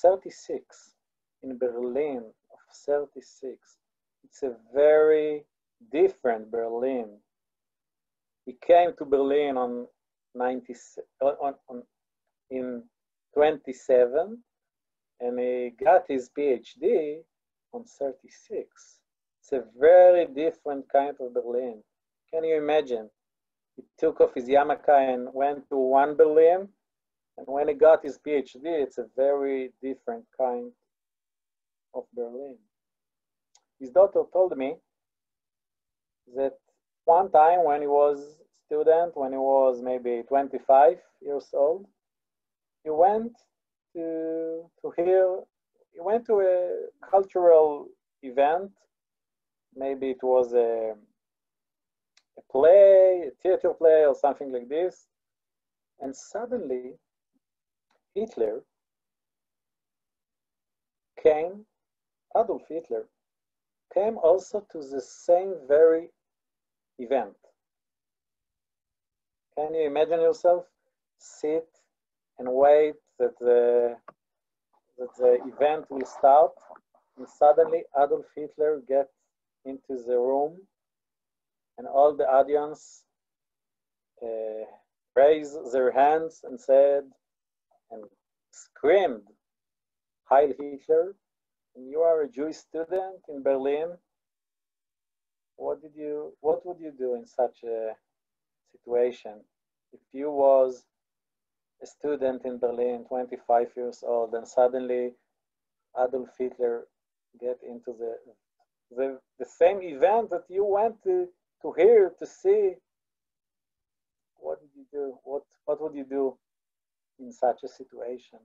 [0.00, 0.94] 36
[1.42, 3.76] in Berlin of 36.
[4.24, 5.44] It's a very
[5.92, 7.18] different Berlin.
[8.46, 9.86] He came to Berlin on
[10.34, 10.74] 90,
[11.22, 11.82] on, on,
[12.50, 12.82] in
[13.34, 14.38] 27
[15.20, 17.18] and he got his PhD
[17.72, 19.00] on 36.
[19.40, 21.82] It's a very different kind of Berlin.
[22.32, 23.10] Can you imagine?
[23.76, 26.68] He took off his yarmulke and went to one Berlin.
[27.36, 30.70] And when he got his PhD, it's a very different kind
[31.94, 32.56] of Berlin.
[33.80, 34.76] His daughter told me
[36.36, 36.54] that
[37.04, 41.86] one time when he was student, when he was maybe 25 years old,
[42.84, 43.32] he went
[43.94, 45.40] to, to hear,
[45.92, 47.88] he went to a cultural
[48.22, 48.70] event.
[49.74, 50.92] Maybe it was a,
[52.38, 55.06] a play, a theater play or something like this.
[56.00, 56.94] And suddenly
[58.14, 58.62] Hitler
[61.22, 61.64] came,
[62.36, 63.08] Adolf Hitler
[63.92, 66.10] came also to the same very
[66.98, 67.36] event.
[69.56, 70.66] Can you imagine yourself
[71.18, 71.68] sit
[72.38, 73.96] and wait that the
[74.98, 76.52] that the event will start
[77.16, 79.12] and suddenly Adolf Hitler gets
[79.64, 80.58] into the room
[81.78, 83.02] and all the audience
[84.22, 84.64] uh,
[85.16, 87.04] raised their hands and said
[87.90, 88.04] and
[88.52, 89.22] screamed,
[90.24, 91.14] Heil Hitler,
[91.76, 93.90] and you are a Jewish student in Berlin.
[95.56, 97.92] What did you, what would you do in such a
[98.72, 99.40] situation?
[99.92, 100.84] If you was
[101.82, 105.12] a student in Berlin, 25 years old, and suddenly
[105.98, 106.86] Adolf Hitler
[107.40, 108.16] get into the,
[108.94, 111.28] the, the same event that you went to,
[111.62, 112.74] to hear, to see,
[114.36, 115.14] what did you do?
[115.24, 116.36] What, what would you do
[117.18, 118.38] in such a situation?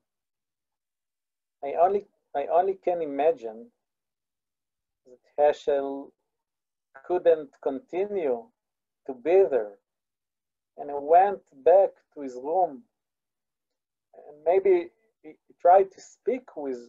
[1.64, 2.06] I only,
[2.36, 3.68] I only can imagine
[5.06, 6.12] that Heschel
[7.06, 8.46] couldn't continue
[9.08, 9.74] to be there
[10.78, 12.84] and went back to his room
[14.28, 14.90] and maybe
[15.24, 16.80] he, tried to speak with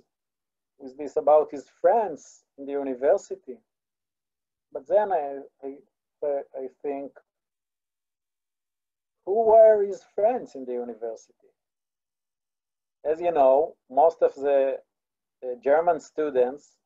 [0.78, 3.58] with this about his friends in the university.
[4.72, 5.74] But then I, I
[6.24, 7.12] I think
[9.26, 11.50] who were his friends in the university?
[13.04, 14.76] As you know most of the,
[15.42, 16.76] the German students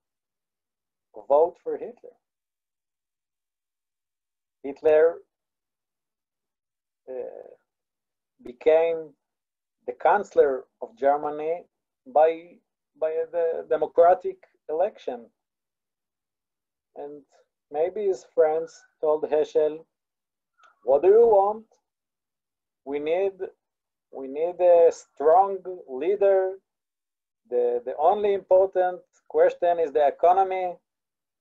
[1.28, 2.16] vote for Hitler.
[4.62, 5.16] Hitler
[7.08, 7.12] uh,
[8.42, 9.10] became
[9.86, 11.62] the Chancellor of Germany
[12.06, 12.56] by,
[13.00, 14.36] by the democratic
[14.68, 15.26] election.
[16.96, 17.22] And
[17.70, 19.84] maybe his friends told Heschel,
[20.84, 21.64] what do you want?
[22.84, 23.32] We need,
[24.12, 25.58] we need a strong
[25.88, 26.54] leader.
[27.50, 30.74] The, the only important question is the economy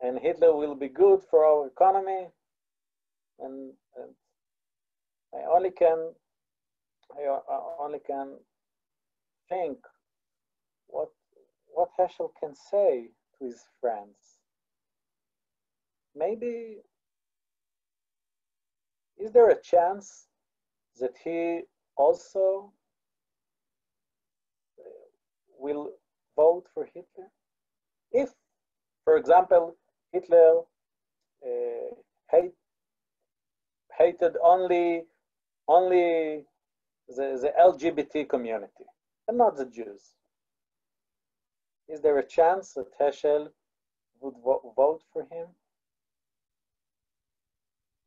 [0.03, 2.27] and Hitler will be good for our economy.
[3.39, 4.11] And, and
[5.33, 6.11] I only can,
[7.17, 8.37] I only can
[9.49, 9.77] think
[10.87, 11.09] what,
[11.67, 14.39] what Heschel can say to his friends.
[16.15, 16.77] Maybe,
[19.17, 20.27] is there a chance
[20.99, 21.61] that he
[21.97, 22.71] also
[25.57, 25.91] will
[26.35, 27.29] vote for Hitler?
[28.11, 28.29] If,
[29.03, 29.75] for example,
[30.11, 30.61] Hitler
[31.45, 31.95] uh,
[32.31, 32.53] hate,
[33.97, 35.03] hated only
[35.67, 36.45] only
[37.07, 38.85] the, the LGBT community
[39.27, 40.15] and not the Jews.
[41.87, 43.49] Is there a chance that Heschel
[44.21, 45.47] would vo vote for him?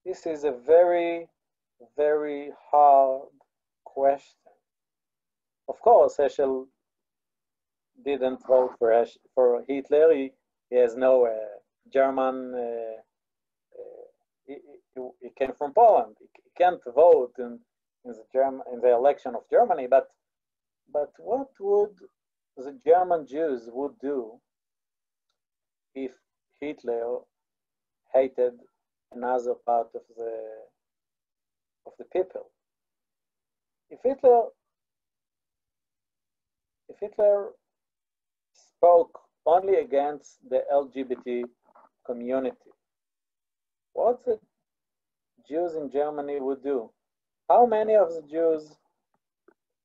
[0.05, 1.29] This is a very,
[1.97, 3.29] very hard
[3.85, 4.53] question.
[5.69, 6.67] Of course, Heschel
[8.05, 10.15] didn't vote for, Hesch for Hitler.
[10.15, 10.33] He,
[10.71, 11.33] he has no uh,
[11.93, 12.99] German, uh,
[13.79, 14.07] uh,
[14.47, 14.57] he,
[15.21, 16.17] he, came from Poland.
[16.21, 17.59] He, he can't vote in,
[18.07, 19.87] in the in the election of Germany.
[19.89, 20.09] But
[20.93, 21.97] but what would
[22.57, 24.41] the German Jews would do
[25.95, 26.13] if
[26.61, 27.19] Hitler
[28.13, 28.55] hated
[29.13, 30.35] another part of the
[31.87, 32.51] of the people?
[33.91, 34.45] If Hitler
[36.89, 37.51] if Hitler
[38.53, 41.45] spoke only against the LGBT
[42.05, 42.73] community.
[43.93, 44.39] What the
[45.49, 46.91] Jews in Germany would do?
[47.49, 48.77] How many of the Jews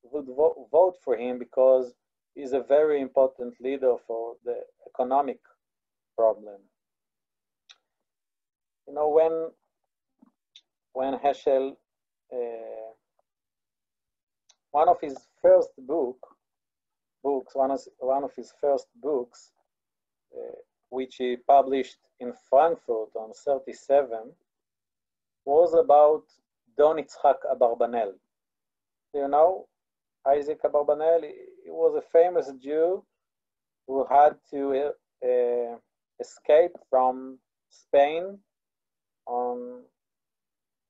[0.03, 1.93] would vo vote for him because
[2.33, 5.39] he's a very important leader for the economic
[6.17, 6.59] problem?
[8.87, 9.51] You know, when
[10.93, 11.75] when Heschel,
[12.33, 12.91] uh,
[14.71, 16.17] one of his first book,
[17.23, 19.51] books, one of, one of his first books,
[20.35, 20.55] uh,
[20.89, 24.33] which he published in Frankfurt on 37
[25.45, 26.23] was about
[26.77, 28.13] Don Yitzhak Abarbanel.
[29.13, 29.67] You know,
[30.27, 33.03] Isaac Abarbanel, he was a famous Jew
[33.87, 34.91] who had to
[35.23, 35.77] uh,
[36.19, 38.39] escape from Spain
[39.25, 39.83] on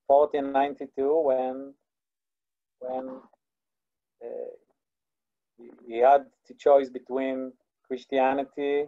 [0.08, 1.74] 1492 when
[2.80, 3.22] when
[4.24, 4.52] uh,
[5.88, 7.54] he had to choose between
[7.88, 8.86] Christianity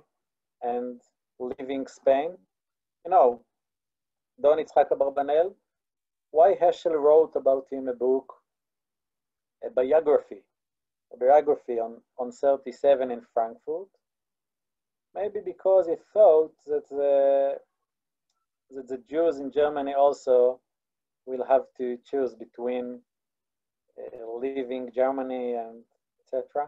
[0.61, 1.01] and
[1.39, 2.35] leaving Spain.
[3.05, 3.41] You know,
[4.41, 5.53] Don Yitzhak Abarbanel,
[6.33, 8.33] why Heschel wrote about him a book,
[9.65, 10.41] a biography,
[11.13, 13.87] a biography on, on 37 in Frankfurt?
[15.15, 17.55] Maybe because he thought that the,
[18.71, 20.59] that the Jews in Germany also
[21.25, 22.99] will have to choose between
[23.97, 25.83] uh, leaving Germany and
[26.25, 26.67] etc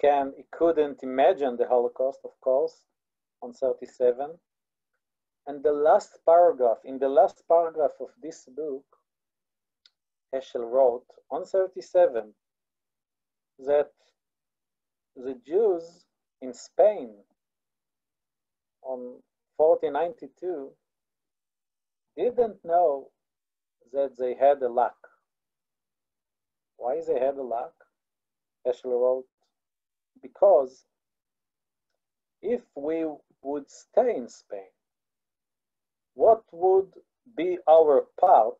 [0.00, 2.84] can he couldn't imagine the Holocaust, of course,
[3.42, 4.38] on 37.
[5.46, 8.84] And the last paragraph, in the last paragraph of this book,
[10.34, 12.34] Heschel wrote on 37
[13.60, 13.90] that
[15.14, 16.04] the Jews
[16.42, 17.14] in Spain
[18.82, 19.20] on
[19.56, 20.70] 1492
[22.16, 23.08] didn't know
[23.92, 24.96] that they had a luck.
[26.76, 27.74] Why they had a luck?
[28.66, 29.26] Heschel wrote
[30.20, 30.84] because
[32.42, 33.06] if we
[33.42, 34.75] would stay in Spain,
[36.16, 36.90] what would
[37.36, 38.58] be our part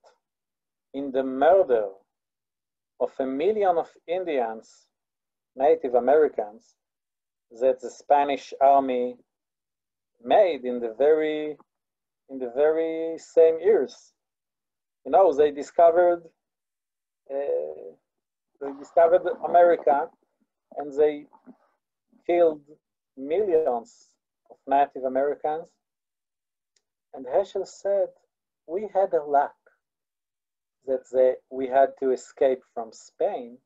[0.93, 1.89] in the murder
[3.01, 4.89] of a million of Indians,
[5.57, 6.77] Native Americans,
[7.61, 9.17] that the Spanish army
[10.23, 11.57] made in the very
[12.29, 14.13] in the very same years.
[15.05, 16.23] You know, they discovered
[17.31, 17.89] uh,
[18.61, 20.09] they discovered America
[20.77, 21.25] and they
[22.27, 22.61] killed
[23.17, 24.11] millions
[24.51, 25.67] of Native Americans.
[27.17, 28.09] And Heschel said,
[28.67, 29.55] we had a luck
[30.87, 33.57] that they, we had to escape from Spain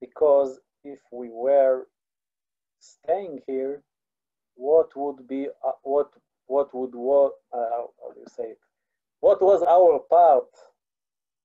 [0.00, 1.88] because if we were
[2.78, 3.82] staying here,
[4.54, 6.10] what would be, uh, what,
[6.46, 8.58] what would, what, uh, how do you say it?
[9.18, 10.48] What was our part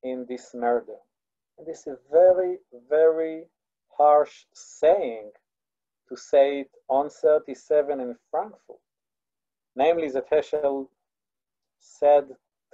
[0.03, 0.97] in this murder?
[1.57, 2.57] And this is a very,
[2.87, 3.45] very
[3.97, 5.31] harsh saying
[6.07, 8.77] to say it on 37 in Frankfurt,
[9.75, 10.87] namely that Heschel
[11.79, 12.25] said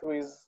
[0.02, 0.47] to his,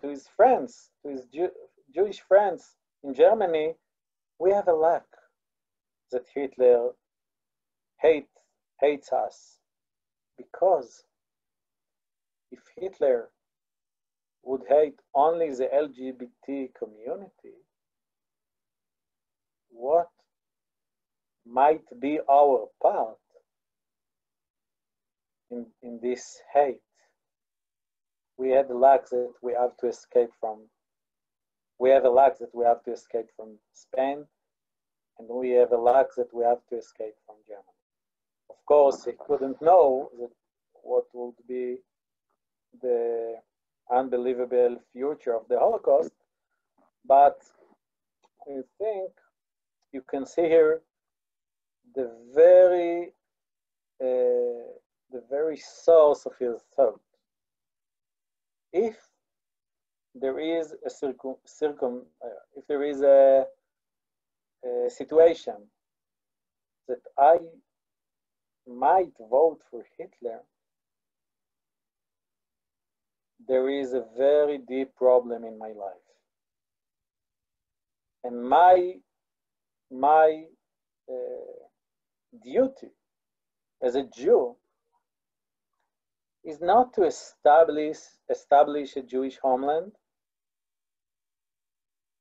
[0.00, 1.50] to his friends, to his Jew,
[1.94, 3.74] Jewish friends in Germany,
[4.38, 5.06] we have a luck.
[6.12, 6.90] that Hitler
[8.00, 8.28] hate,
[8.80, 9.58] hates us
[10.36, 11.04] because
[12.50, 13.30] if Hitler
[14.44, 17.58] would hate only the LGBT community,
[19.70, 20.08] what
[21.46, 23.18] might be our part
[25.50, 26.87] in, in this hate?
[28.38, 30.58] We have a lack that we have to escape from.
[31.78, 34.24] We have a lack that we have to escape from Spain,
[35.18, 37.78] and we have a lack that we have to escape from Germany.
[38.50, 40.30] Of course, he couldn't know that
[40.82, 41.78] what would be
[42.80, 43.36] the
[43.90, 46.12] unbelievable future of the Holocaust.
[47.04, 47.38] But
[48.48, 49.10] I think
[49.92, 50.82] you can see here
[51.94, 53.12] the very
[54.00, 54.70] uh,
[55.10, 57.00] the very source of his thought.
[58.72, 58.96] If
[60.14, 63.44] there is a circum, circum uh, if there is a,
[64.64, 65.56] a situation
[66.88, 67.38] that I
[68.66, 70.40] might vote for Hitler,
[73.46, 76.08] there is a very deep problem in my life.
[78.24, 78.94] And my,
[79.90, 80.44] my
[81.10, 81.14] uh,
[82.42, 82.90] duty
[83.82, 84.56] as a Jew
[86.48, 87.98] is not to establish,
[88.30, 89.92] establish a Jewish homeland.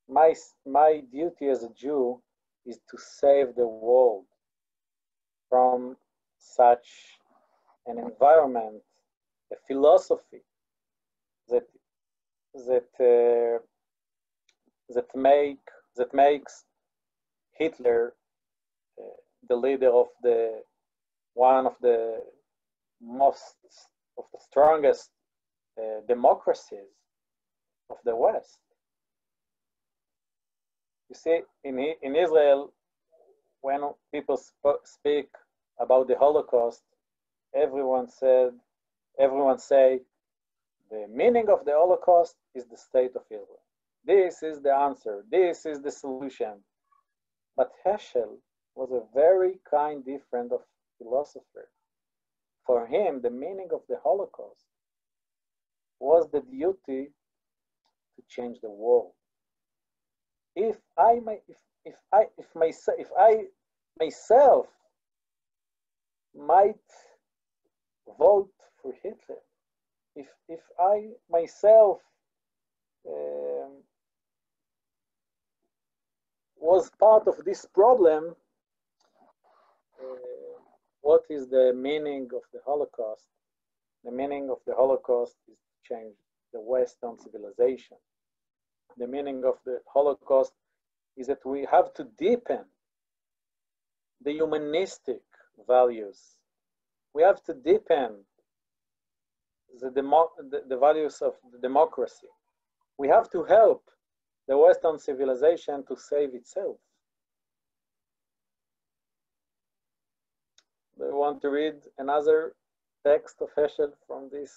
[0.09, 2.21] My, my duty as a Jew
[2.65, 4.25] is to save the world
[5.49, 5.95] from
[6.37, 6.87] such
[7.85, 8.83] an environment,
[9.53, 10.43] a philosophy
[11.47, 11.67] that
[12.67, 13.59] that uh,
[14.89, 15.63] that make
[15.95, 16.65] that makes
[17.57, 18.13] Hitler
[18.99, 19.03] uh,
[19.47, 20.63] the leader of the
[21.33, 22.19] one of the
[23.01, 23.55] most
[24.17, 25.09] of the strongest
[25.77, 26.91] uh, democracies
[27.89, 28.59] of the West.
[31.09, 32.73] You see, in in Israel,
[33.61, 33.81] when
[34.13, 35.29] people sp speak
[35.79, 36.83] about the Holocaust,
[37.55, 38.51] everyone said,
[39.19, 40.01] everyone say
[40.89, 43.63] the meaning of the Holocaust is the state of Israel.
[44.05, 45.23] This is the answer.
[45.29, 46.63] This is the solution.
[47.55, 48.37] But Heschel
[48.75, 50.61] was a very kind different of
[50.97, 51.67] philosopher.
[52.67, 54.65] For him, the meaning of the Holocaust
[55.99, 57.07] was the duty
[58.15, 59.13] to change the world.
[60.55, 63.45] If I may, if, if I if myself if I
[63.99, 64.67] myself
[66.35, 66.75] might
[68.19, 68.51] vote
[68.81, 69.41] for Hitler,
[70.15, 71.99] if if I myself
[73.07, 73.71] um,
[76.59, 78.35] was part of this problem,
[81.07, 83.29] what is the meaning of the Holocaust?
[84.03, 86.17] The meaning of the Holocaust is to change
[86.51, 87.95] the Western civilization.
[88.97, 90.51] The meaning of the Holocaust
[91.15, 92.65] is that we have to deepen
[94.25, 95.23] the humanistic
[95.65, 96.19] values.
[97.13, 98.25] We have to deepen
[99.79, 102.27] the, demo- the, the values of the democracy.
[102.97, 103.83] We have to help
[104.49, 106.75] the Western civilization to save itself.
[110.99, 112.53] You want to read another
[113.05, 114.53] text of Heschel from these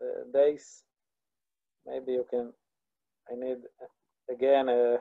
[0.00, 0.84] uh, days?
[1.86, 2.52] Maybe you can.
[3.30, 3.58] I need
[4.30, 4.98] again uh,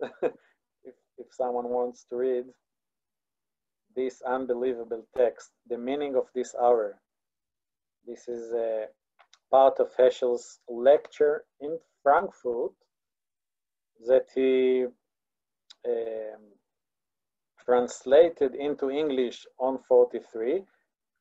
[0.22, 2.44] if if someone wants to read
[3.94, 7.00] this unbelievable text, the meaning of this hour.
[8.06, 8.86] This is a
[9.50, 12.72] part of Heschel's lecture in Frankfurt
[14.06, 14.86] that he
[15.86, 16.42] um,
[17.68, 20.62] translated into English on 43.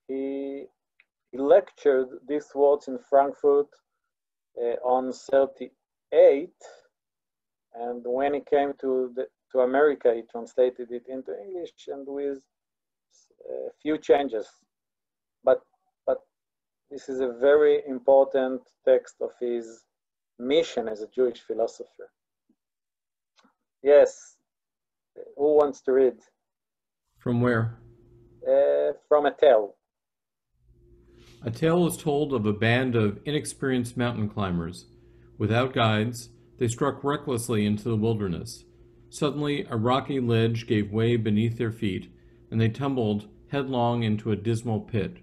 [0.07, 0.65] He,
[1.33, 3.67] lectured these words in Frankfurt
[4.59, 6.49] uh, on 38.
[7.75, 12.39] And when he came to, the, to America, he translated it into English and with
[13.47, 14.47] a few changes.
[15.43, 15.61] But
[16.89, 19.83] this is a very important text of his
[20.39, 22.09] mission as a Jewish philosopher.
[23.83, 24.37] Yes,
[25.35, 26.17] who wants to read?
[27.17, 27.77] From where?
[28.47, 29.75] Uh, from a tale.
[31.43, 34.85] A tale is told of a band of inexperienced mountain climbers.
[35.37, 38.63] Without guides, they struck recklessly into the wilderness.
[39.09, 42.11] Suddenly, a rocky ledge gave way beneath their feet,
[42.51, 45.17] and they tumbled headlong into a dismal pit.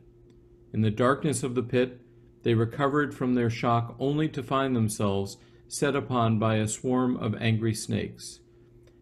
[0.73, 2.01] In the darkness of the pit,
[2.43, 5.37] they recovered from their shock only to find themselves
[5.69, 8.41] set upon by a swarm of angry snakes.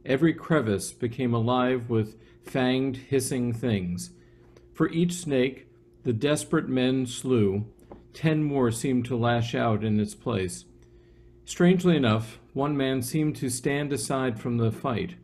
[0.04, 4.10] Every crevice became alive with fanged, hissing things.
[4.72, 5.66] For each snake
[6.04, 7.66] the desperate men slew,
[8.12, 10.64] ten more seemed to lash out in its place.
[11.44, 15.14] Strangely enough, one man seemed to stand aside from the fight.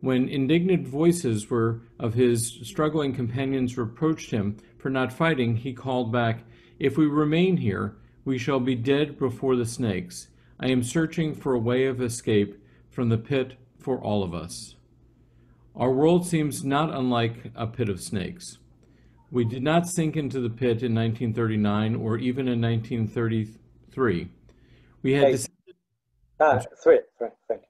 [0.00, 6.12] When indignant voices were of his struggling companions reproached him for not fighting, he called
[6.12, 6.44] back,
[6.78, 10.28] If we remain here, we shall be dead before the snakes.
[10.60, 14.75] I am searching for a way of escape from the pit for all of us.
[15.76, 18.56] Our world seems not unlike a pit of snakes.
[19.30, 24.28] We did not sink into the pit in 1939 or even in 1933.
[25.02, 25.38] We had Hey.
[26.40, 27.62] Ah, three, three, thank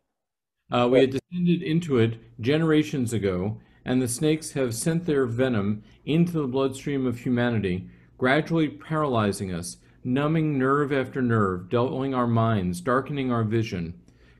[0.70, 5.82] uh, we had descended into it generations ago, and the snakes have sent their venom
[6.04, 7.88] into the bloodstream of humanity,
[8.18, 13.94] gradually paralyzing us, numbing nerve after nerve, dulling our minds, darkening our vision.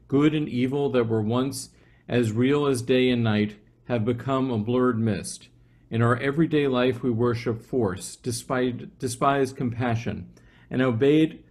[0.07, 1.71] Good and evil that were once
[2.09, 3.57] as real as day and night
[3.89, 5.49] have become a blurred mist.
[5.91, 10.29] In our everyday life, we worship force, despite, despise compassion,
[10.69, 11.45] and obeyed,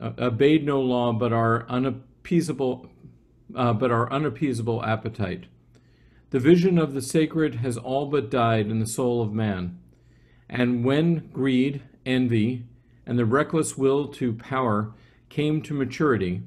[0.00, 2.88] uh, obeyed no law but our unappeasable,
[3.54, 5.44] uh, but our unappeasable appetite.
[6.30, 9.78] The vision of the sacred has all but died in the soul of man.
[10.48, 12.64] And when greed, envy,
[13.06, 14.94] and the reckless will to power
[15.28, 16.42] came to maturity,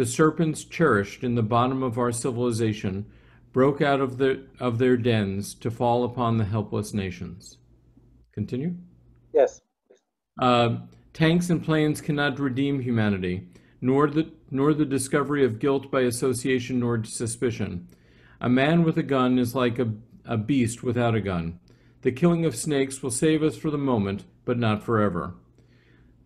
[0.00, 3.04] the serpents cherished in the bottom of our civilization
[3.52, 7.58] broke out of, the, of their dens to fall upon the helpless nations.
[8.32, 8.74] Continue.
[9.34, 9.60] Yes,
[10.38, 10.78] Uh,
[11.12, 13.46] tanks and planes cannot redeem humanity,
[13.82, 17.86] nor the, nor the discovery of guilt by association nor suspicion.
[18.40, 19.92] A man with a gun is like a,
[20.24, 21.60] a beast without a gun.
[22.00, 25.34] The killing of snakes will save us for the moment, but not forever.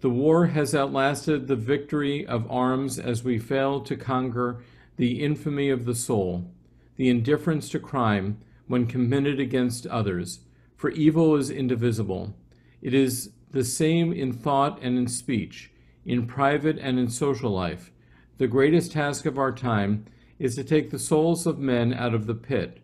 [0.05, 4.63] The war has outlasted the victory of arms as we fail to conquer
[4.99, 6.53] the infamy of the soul,
[6.97, 8.37] the indifference to crime
[8.67, 10.41] when committed against others,
[10.77, 12.37] for evil is indivisible.
[12.83, 15.73] It is the same in thought and in speech,
[16.05, 17.91] in private and in social life.
[18.37, 20.05] The greatest task of our time
[20.39, 22.83] is to take the souls of men out of the pit.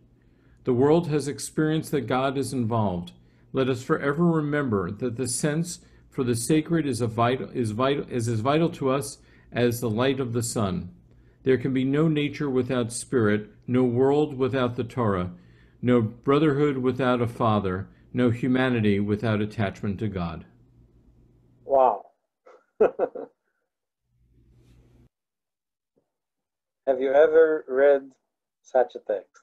[0.65, 3.13] The world has experienced that God is involved.
[3.53, 5.81] Let us forever remember that the sense
[6.21, 9.17] for the sacred is, vital, is, vital, is as vital to us
[9.53, 10.91] as the light of the sun.
[11.45, 15.31] There can be no nature without spirit, no world without the Torah,
[15.81, 20.45] no brotherhood without a father, no humanity without attachment to God.
[21.65, 22.05] wow.
[26.87, 28.11] Have you ever read
[28.61, 29.41] such a text?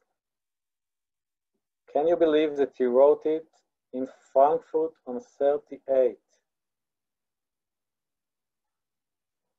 [1.91, 3.47] Can you believe that you wrote it
[3.93, 6.17] in Frankfurt on 38?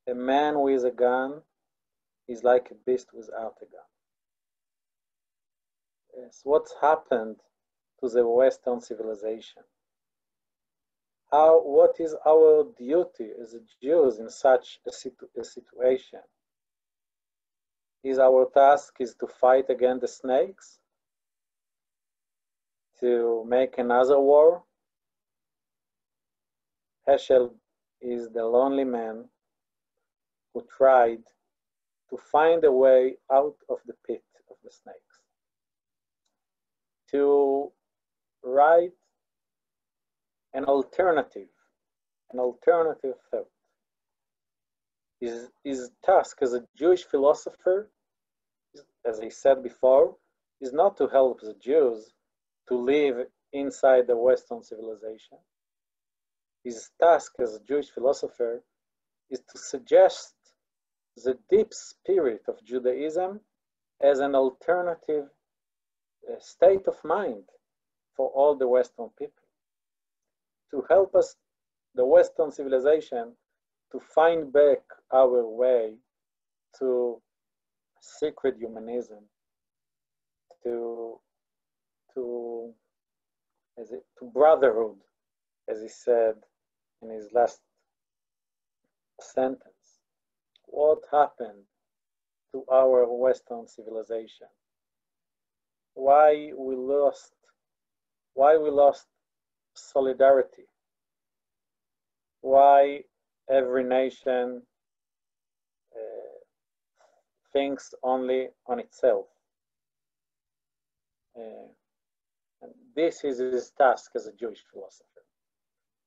[0.08, 1.42] A man with a gun
[2.28, 3.84] is like a beast without a gun.
[6.44, 7.36] What's happened
[8.00, 9.62] to the Western civilization?
[11.30, 16.20] How, what is our duty as Jews in such a, situ- a situation?
[18.02, 20.78] Is our task is to fight against the snakes?
[23.00, 24.64] To make another war?
[27.06, 27.50] Heschel
[28.00, 29.28] is the lonely man
[30.54, 31.22] who tried
[32.10, 35.20] to find a way out of the pit of the snakes.
[37.12, 37.70] To
[38.42, 38.92] write
[40.54, 41.48] an alternative,
[42.32, 43.50] an alternative thought.
[45.20, 47.90] His, his task as a Jewish philosopher,
[49.04, 50.16] as I said before,
[50.60, 52.12] is not to help the Jews
[52.68, 55.38] to live inside the Western civilization.
[56.64, 58.62] His task as a Jewish philosopher
[59.30, 60.34] is to suggest
[61.24, 63.40] the deep spirit of Judaism
[64.02, 65.26] as an alternative
[66.28, 67.44] uh, state of mind
[68.16, 69.48] for all the Western people
[70.70, 71.36] to help us,
[71.94, 73.32] the Western civilization,
[73.92, 75.94] to find back our way
[76.78, 77.20] to
[78.00, 79.24] sacred humanism,
[80.62, 81.18] to
[82.14, 82.72] to
[83.80, 84.96] as it, to brotherhood,
[85.68, 86.34] as he said
[87.02, 87.60] in his last
[89.20, 89.77] sentence.
[90.70, 91.64] What happened
[92.52, 94.48] to our Western civilization?
[95.94, 97.32] Why we lost?
[98.34, 99.06] Why we lost
[99.74, 100.66] solidarity?
[102.40, 103.00] Why
[103.50, 104.62] every nation
[105.94, 106.38] uh,
[107.52, 109.26] thinks only on itself?
[111.36, 111.68] Uh,
[112.62, 115.24] and this is his task as a Jewish philosopher.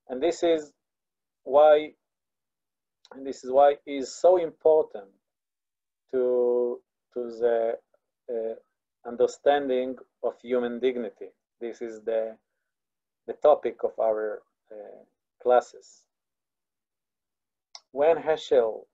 [0.10, 0.72] And this is
[1.44, 1.94] why,
[3.14, 5.10] and this is why it is so important
[6.12, 6.80] to,
[7.14, 7.74] to the
[8.30, 11.28] uh, understanding of human dignity.
[11.60, 12.38] This is the,
[13.28, 14.42] the topic of our
[14.72, 15.04] uh,
[15.42, 16.04] classes.
[17.92, 18.86] When Heschel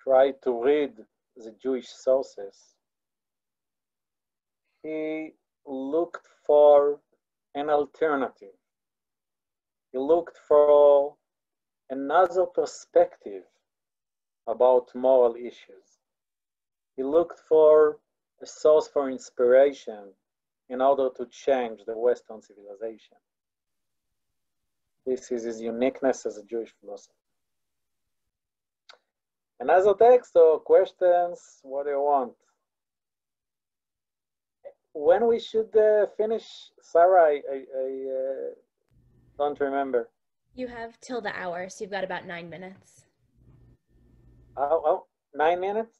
[0.00, 0.92] tried to read
[1.36, 2.56] the Jewish sources,
[4.82, 5.30] he
[5.66, 7.00] looked for
[7.54, 8.56] an alternative.
[9.92, 11.14] He looked for
[11.92, 13.44] another perspective
[14.46, 15.88] about moral issues.
[16.96, 17.98] He looked for
[18.40, 20.04] a source for inspiration
[20.70, 23.18] in order to change the Western civilization.
[25.04, 27.14] This is his uniqueness as a Jewish philosopher.
[29.60, 31.60] Another text or questions?
[31.62, 32.32] What do you want?
[34.94, 36.46] When we should uh, finish,
[36.80, 37.88] Sarah, I, I,
[38.18, 38.50] uh,
[39.38, 40.08] don't remember.
[40.55, 43.05] You have till the hour, so you've got about nine minutes.
[44.55, 45.05] Oh, oh,
[45.35, 45.97] nine minutes?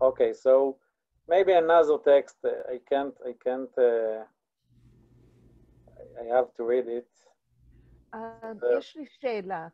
[0.00, 0.76] Okay, so
[1.28, 2.36] maybe another text.
[2.44, 4.24] uh, I can't, I can't, uh,
[6.00, 7.08] I- I have to read it.
[8.12, 9.68] Um, Uh, יש לי שאלה.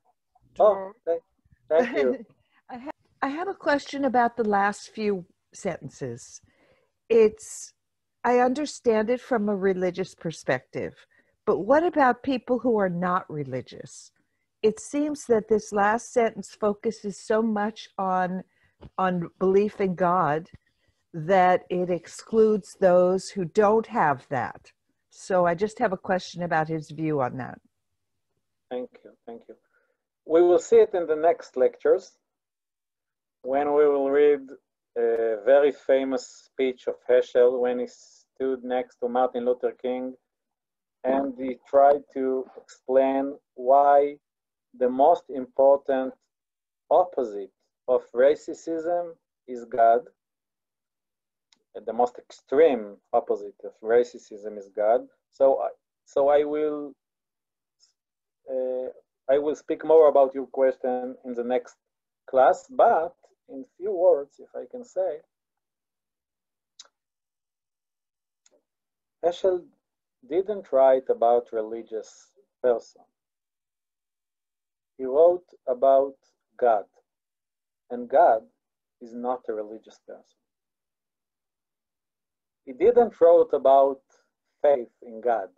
[0.61, 0.92] Oh, Dror.
[1.07, 1.22] thank,
[1.68, 2.14] thank you.
[2.70, 2.90] I, ha-
[3.22, 5.24] I have a question about the last few
[5.55, 6.40] sentences.
[7.09, 7.72] It's,
[8.24, 10.94] I understand it from a religious perspective,
[11.45, 14.11] but what about people who are not religious?
[14.61, 18.43] It seems that this last sentence focuses so much on,
[18.97, 20.49] on belief in God
[21.13, 24.71] that it excludes those who don't have that.
[25.09, 27.59] So I just have a question about his view on that.
[28.71, 29.55] Thank you, thank you.
[30.25, 32.13] We will see it in the next lectures
[33.43, 34.47] when we will read
[34.97, 40.13] a very famous speech of Heschel when he stood next to Martin Luther King
[41.04, 44.16] and he tried to explain why
[44.78, 46.14] the most important
[46.89, 47.51] opposite
[47.88, 49.14] of racism
[49.47, 50.01] is God.
[51.76, 55.01] And the most extreme opposite of racism is God.
[55.32, 55.68] So,
[56.06, 56.93] so I will
[58.49, 58.89] uh,
[59.30, 61.76] I will speak more about your question in the next
[62.30, 63.16] class, but
[63.49, 65.20] in few words, if I can say,
[69.24, 69.64] Heschel
[70.30, 73.01] didn't write about religious person.
[74.97, 76.15] He wrote about
[76.59, 76.86] God,
[77.91, 78.41] and God
[79.01, 80.39] is not a religious person.
[82.65, 84.01] He didn't wrote about
[84.61, 85.49] faith in God.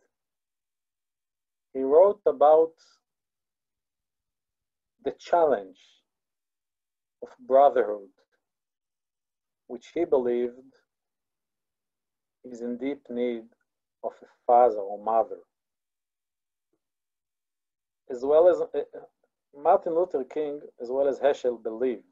[1.73, 2.73] He wrote about
[5.03, 5.79] the challenge
[7.23, 8.09] of brotherhood,
[9.67, 10.73] which he believed
[12.43, 13.43] is in deep need
[14.05, 15.39] of a father or mother.
[18.09, 18.99] As well as uh,
[19.57, 22.03] Martin Luther King, as well as Heschel, believed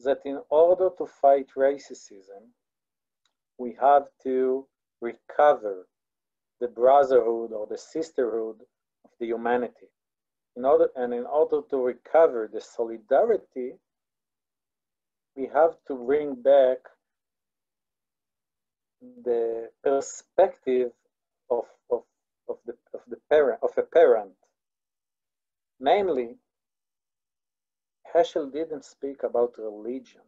[0.00, 2.42] that in order to fight racism,
[3.58, 4.66] we have to
[5.00, 5.86] recover
[6.60, 8.56] the brotherhood or the sisterhood
[9.04, 9.88] of the humanity.
[10.56, 13.74] In order, and in order to recover the solidarity,
[15.36, 16.78] we have to bring back
[19.00, 20.90] the perspective
[21.50, 22.02] of, of,
[22.48, 24.32] of, the, of the parent of a parent.
[25.80, 26.36] Namely,
[28.14, 30.22] Heschel didn't speak about religion.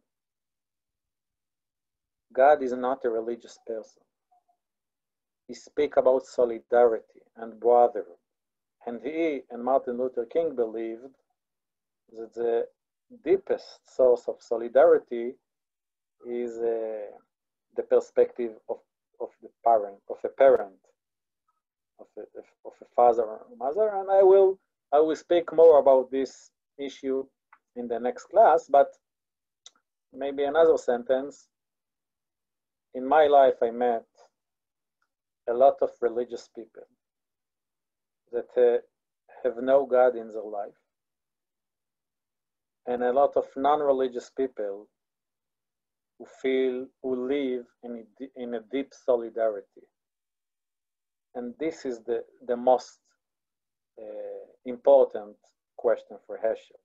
[2.33, 4.03] God is not a religious person.
[5.47, 8.15] He speak about solidarity and brotherhood.
[8.85, 11.15] And he and Martin Luther King believed
[12.13, 12.67] that the
[13.23, 15.33] deepest source of solidarity
[16.27, 17.17] is uh,
[17.75, 18.77] the perspective of,
[19.19, 20.79] of the parent, of a parent,
[21.99, 22.21] of a,
[22.67, 23.89] of a father or mother.
[23.93, 24.59] And I will,
[24.91, 27.25] I will speak more about this issue
[27.75, 28.87] in the next class, but
[30.13, 31.47] maybe another sentence.
[32.93, 34.05] In my life, I met
[35.49, 36.83] a lot of religious people
[38.33, 38.79] that uh,
[39.43, 40.77] have no God in their life,
[42.85, 44.87] and a lot of non-religious people
[46.21, 49.85] who feel who live in a, in a deep solidarity,
[51.35, 52.99] and this is the the most
[53.99, 55.35] uh, important
[55.77, 56.81] question for Heschel: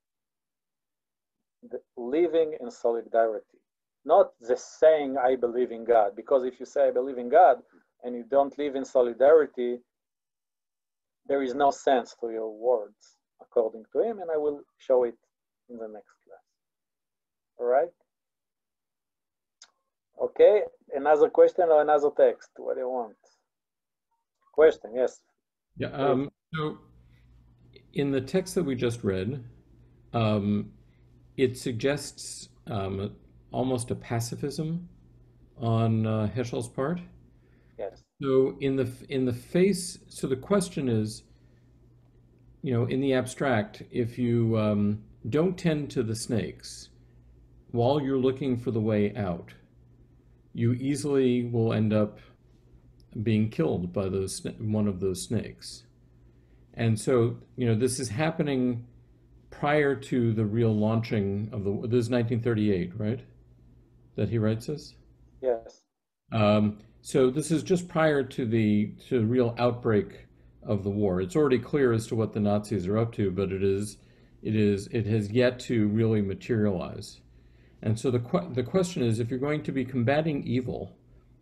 [1.71, 3.59] the living in solidarity,
[4.07, 7.59] not the saying "I believe in God," because if you say "I believe in God"
[8.03, 9.81] and you don't live in solidarity,
[11.27, 15.19] there is no sense to your words, according to him, and I will show it
[15.69, 16.47] in the next class.
[17.59, 17.91] All right?
[20.21, 20.63] Okay,
[20.95, 22.51] another question or another text?
[22.57, 23.17] What do you want?
[24.53, 25.21] Question, yes.
[25.77, 25.89] Yeah.
[25.89, 26.79] Um, so,
[27.93, 29.45] in the text that we just read,
[30.15, 30.73] um,
[31.37, 33.15] it suggests um,
[33.53, 34.89] almost a pacifism
[35.59, 37.01] on uh, Heschel's part.
[37.79, 38.03] Yes.
[38.23, 41.23] So in the in the face, so the question is,
[42.63, 46.89] you know, in the abstract, if you um, don't tend to the snakes
[47.73, 49.53] while you're looking for the way out,
[50.57, 52.19] you easily will end up
[53.23, 55.85] being killed by those one of those snakes.
[56.75, 58.87] And so, you know, this is happening
[59.51, 61.71] prior to the real launching of the.
[61.89, 63.21] This is 1938, right?
[64.17, 64.95] That he writes this.
[65.43, 65.83] Yes.
[66.33, 70.27] Um, so this is just prior to the to the real outbreak
[70.63, 71.21] of the war.
[71.21, 73.99] It's already clear as to what the Nazis are up to, but it is
[74.43, 77.21] it is it has yet to really materialize.
[77.83, 78.21] And so the
[78.53, 80.97] the question is, if you're going to be combating evil,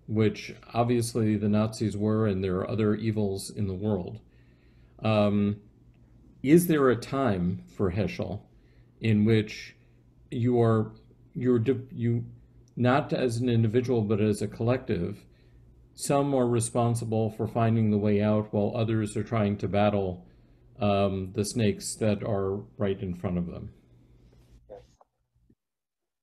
[0.06, 4.20] which obviously the Nazis were, and there are other evils in the world,
[5.02, 5.56] um,
[6.42, 8.40] is there a time for Heschel
[9.00, 9.76] in which
[10.30, 10.92] you are
[11.34, 11.62] you're
[11.92, 12.24] you
[12.76, 15.24] not as an individual but as a collective
[15.94, 20.26] some are responsible for finding the way out while others are trying to battle
[20.80, 23.70] um, the snakes that are right in front of them.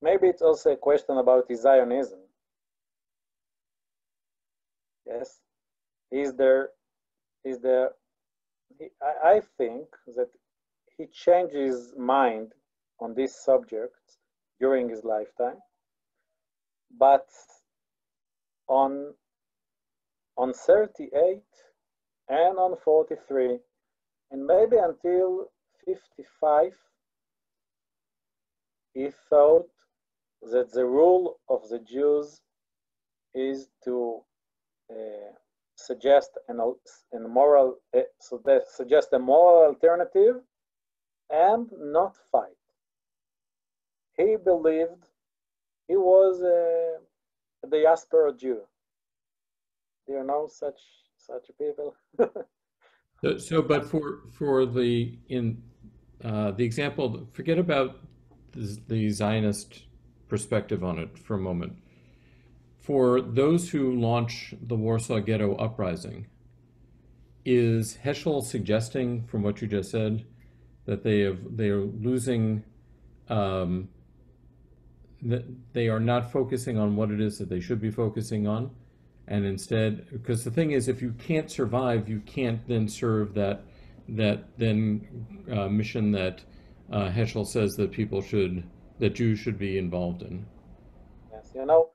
[0.01, 2.19] Maybe it's also a question about his Zionism.
[5.05, 5.39] Yes.
[6.11, 6.69] Is there,
[7.45, 7.91] is there,
[9.01, 10.29] I, I think that
[10.97, 12.51] he changed his mind
[12.99, 13.95] on this subject
[14.59, 15.57] during his lifetime,
[16.97, 17.27] but
[18.67, 19.13] on
[20.37, 21.41] on 38
[22.29, 23.59] and on 43
[24.31, 25.47] and maybe until
[25.85, 26.71] 55
[28.93, 29.69] he thought
[30.41, 32.41] that the rule of the Jews
[33.33, 34.21] is to
[34.89, 35.33] uh,
[35.75, 36.59] suggest an,
[37.13, 40.41] an moral uh, so that suggest a moral alternative
[41.29, 42.61] and not fight.
[44.17, 45.05] He believed
[45.87, 46.97] he was a,
[47.67, 48.61] diaspora Jew
[50.07, 50.79] do are know such
[51.17, 51.95] such people?
[53.21, 55.61] so, so, but for for the in
[56.23, 57.97] uh, the example, forget about
[58.51, 59.85] the, the Zionist
[60.31, 61.73] perspective on it for a moment.
[62.79, 66.27] For those who launch the Warsaw Ghetto uprising,
[67.43, 70.25] is Heschel suggesting, from what you just said,
[70.85, 72.63] that they have they are losing,
[73.27, 73.89] um,
[75.21, 78.71] that they are not focusing on what it is that they should be focusing on?
[79.27, 83.63] and instead because the thing is if you can't survive you can't then serve that
[84.09, 85.07] that then
[85.51, 86.43] uh, mission that
[86.91, 88.63] uh, Heschel says that people should
[89.01, 90.45] that Jews should be involved in?
[91.33, 91.89] Yes you know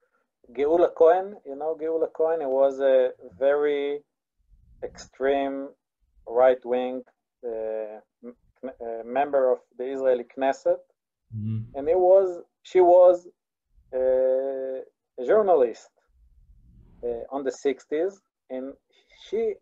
[0.57, 4.01] Geula Cohen you know Geula Cohen it was a very
[4.83, 5.69] extreme
[6.29, 7.03] right-wing
[7.45, 7.99] uh,
[8.29, 10.83] uh, member of the Israeli Knesset.
[11.37, 11.77] Mm-hmm.
[11.77, 12.29] and it was
[12.63, 13.27] she was
[13.95, 14.79] uh,
[15.21, 15.91] a journalist
[17.03, 18.15] uh, on the 60s,
[18.51, 18.73] and
[19.29, 19.55] she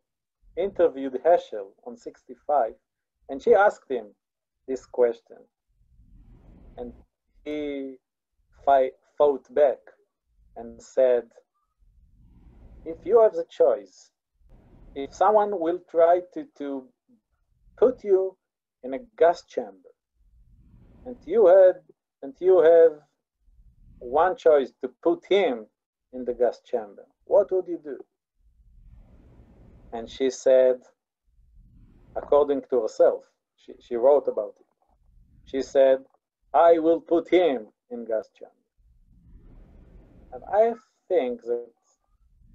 [0.57, 2.75] interviewed Heschel on 65,
[3.29, 4.07] and she asked him
[4.69, 5.39] this question,
[6.77, 6.93] and
[7.45, 7.97] he
[8.65, 9.79] fight, fought back
[10.57, 11.25] and said,
[12.85, 14.11] if you have the choice,
[14.95, 16.85] if someone will try to, to
[17.79, 18.37] put you
[18.83, 19.91] in a gas chamber,
[21.07, 21.77] and you had
[22.23, 22.93] and you have
[23.99, 25.67] one choice to put him
[26.13, 27.99] in the gas chamber what would you do?
[29.93, 30.81] And she said,
[32.17, 33.25] according to herself,
[33.57, 34.67] she, she wrote about it.
[35.47, 35.99] She said,
[36.55, 38.53] I will put him in gas chamber.
[40.33, 40.75] And I
[41.09, 41.69] think that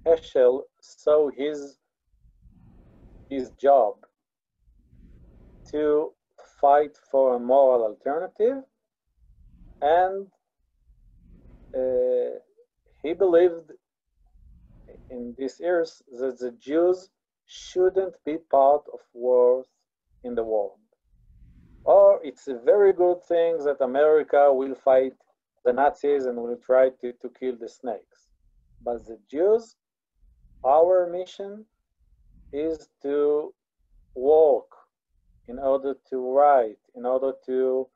[0.06, 1.78] Heschel saw his,
[3.28, 3.96] his job
[5.70, 6.12] to
[6.60, 8.64] fight for a moral alternative
[9.82, 10.26] and
[11.76, 12.38] uh,
[13.02, 13.72] he believed
[15.10, 17.10] in these years that the Jews
[17.46, 19.66] shouldn't be part of wars
[20.24, 20.79] in the world.
[21.84, 25.14] Or it's a very good thing that America will fight
[25.64, 28.28] the Nazis and will try to, to kill the snakes.
[28.82, 29.76] But the Jews,
[30.64, 31.64] our mission
[32.52, 33.54] is to
[34.14, 34.74] walk
[35.48, 37.88] in order to write, in order to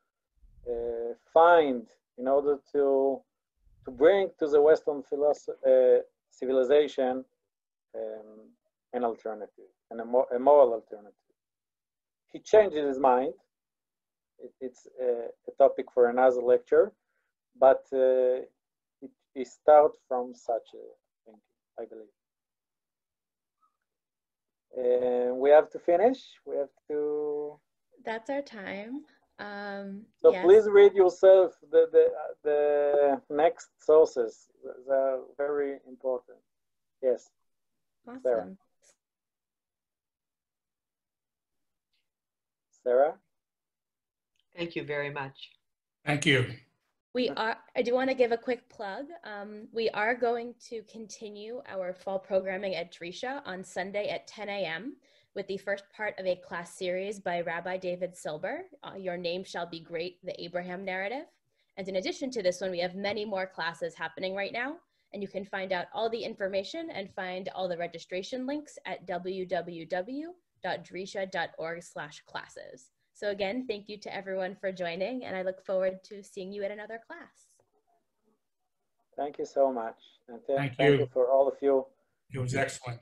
[0.68, 1.86] uh, find,
[2.18, 3.20] in order to
[3.84, 7.24] to bring to the Western uh, civilization
[7.94, 8.50] um,
[8.92, 10.04] an alternative and a,
[10.34, 11.12] a, moral alternative.
[12.32, 13.34] He changed his mind.
[14.38, 16.92] It, it's a, a, topic for another lecture,
[17.58, 18.42] but uh,
[19.02, 20.84] it, it starts from such a
[21.24, 21.40] thing,
[21.78, 22.08] I believe.
[24.76, 26.18] And we have to finish.
[26.44, 27.58] We have to.
[28.04, 29.04] That's our time.
[29.38, 30.44] Um, so yes.
[30.44, 32.06] please read yourself the, the,
[32.44, 34.46] the next sources.
[34.86, 36.38] They're very important.
[37.02, 37.30] Yes.
[38.06, 38.20] Awesome.
[38.22, 38.56] Sarah.
[42.84, 43.14] Sarah?
[44.56, 45.50] Thank you very much.
[46.04, 46.46] Thank you.
[47.14, 49.04] We are, I do want to give a quick plug.
[49.22, 54.48] Um, we are going to continue our fall programming at Drisha on Sunday at 10
[54.48, 54.96] a.m.
[55.36, 59.44] with the first part of a class series by Rabbi David Silber, uh, Your Name
[59.44, 61.26] Shall Be Great, the Abraham Narrative.
[61.76, 64.78] And in addition to this one, we have many more classes happening right now.
[65.12, 69.06] And you can find out all the information and find all the registration links at
[69.06, 72.90] www.drisha.org slash classes.
[73.14, 76.64] So again, thank you to everyone for joining and I look forward to seeing you
[76.64, 77.48] at another class.
[79.16, 80.00] Thank you so much.
[80.28, 80.98] And th Thank thank you.
[81.00, 81.86] you for all of you.
[82.34, 83.00] It was excellent.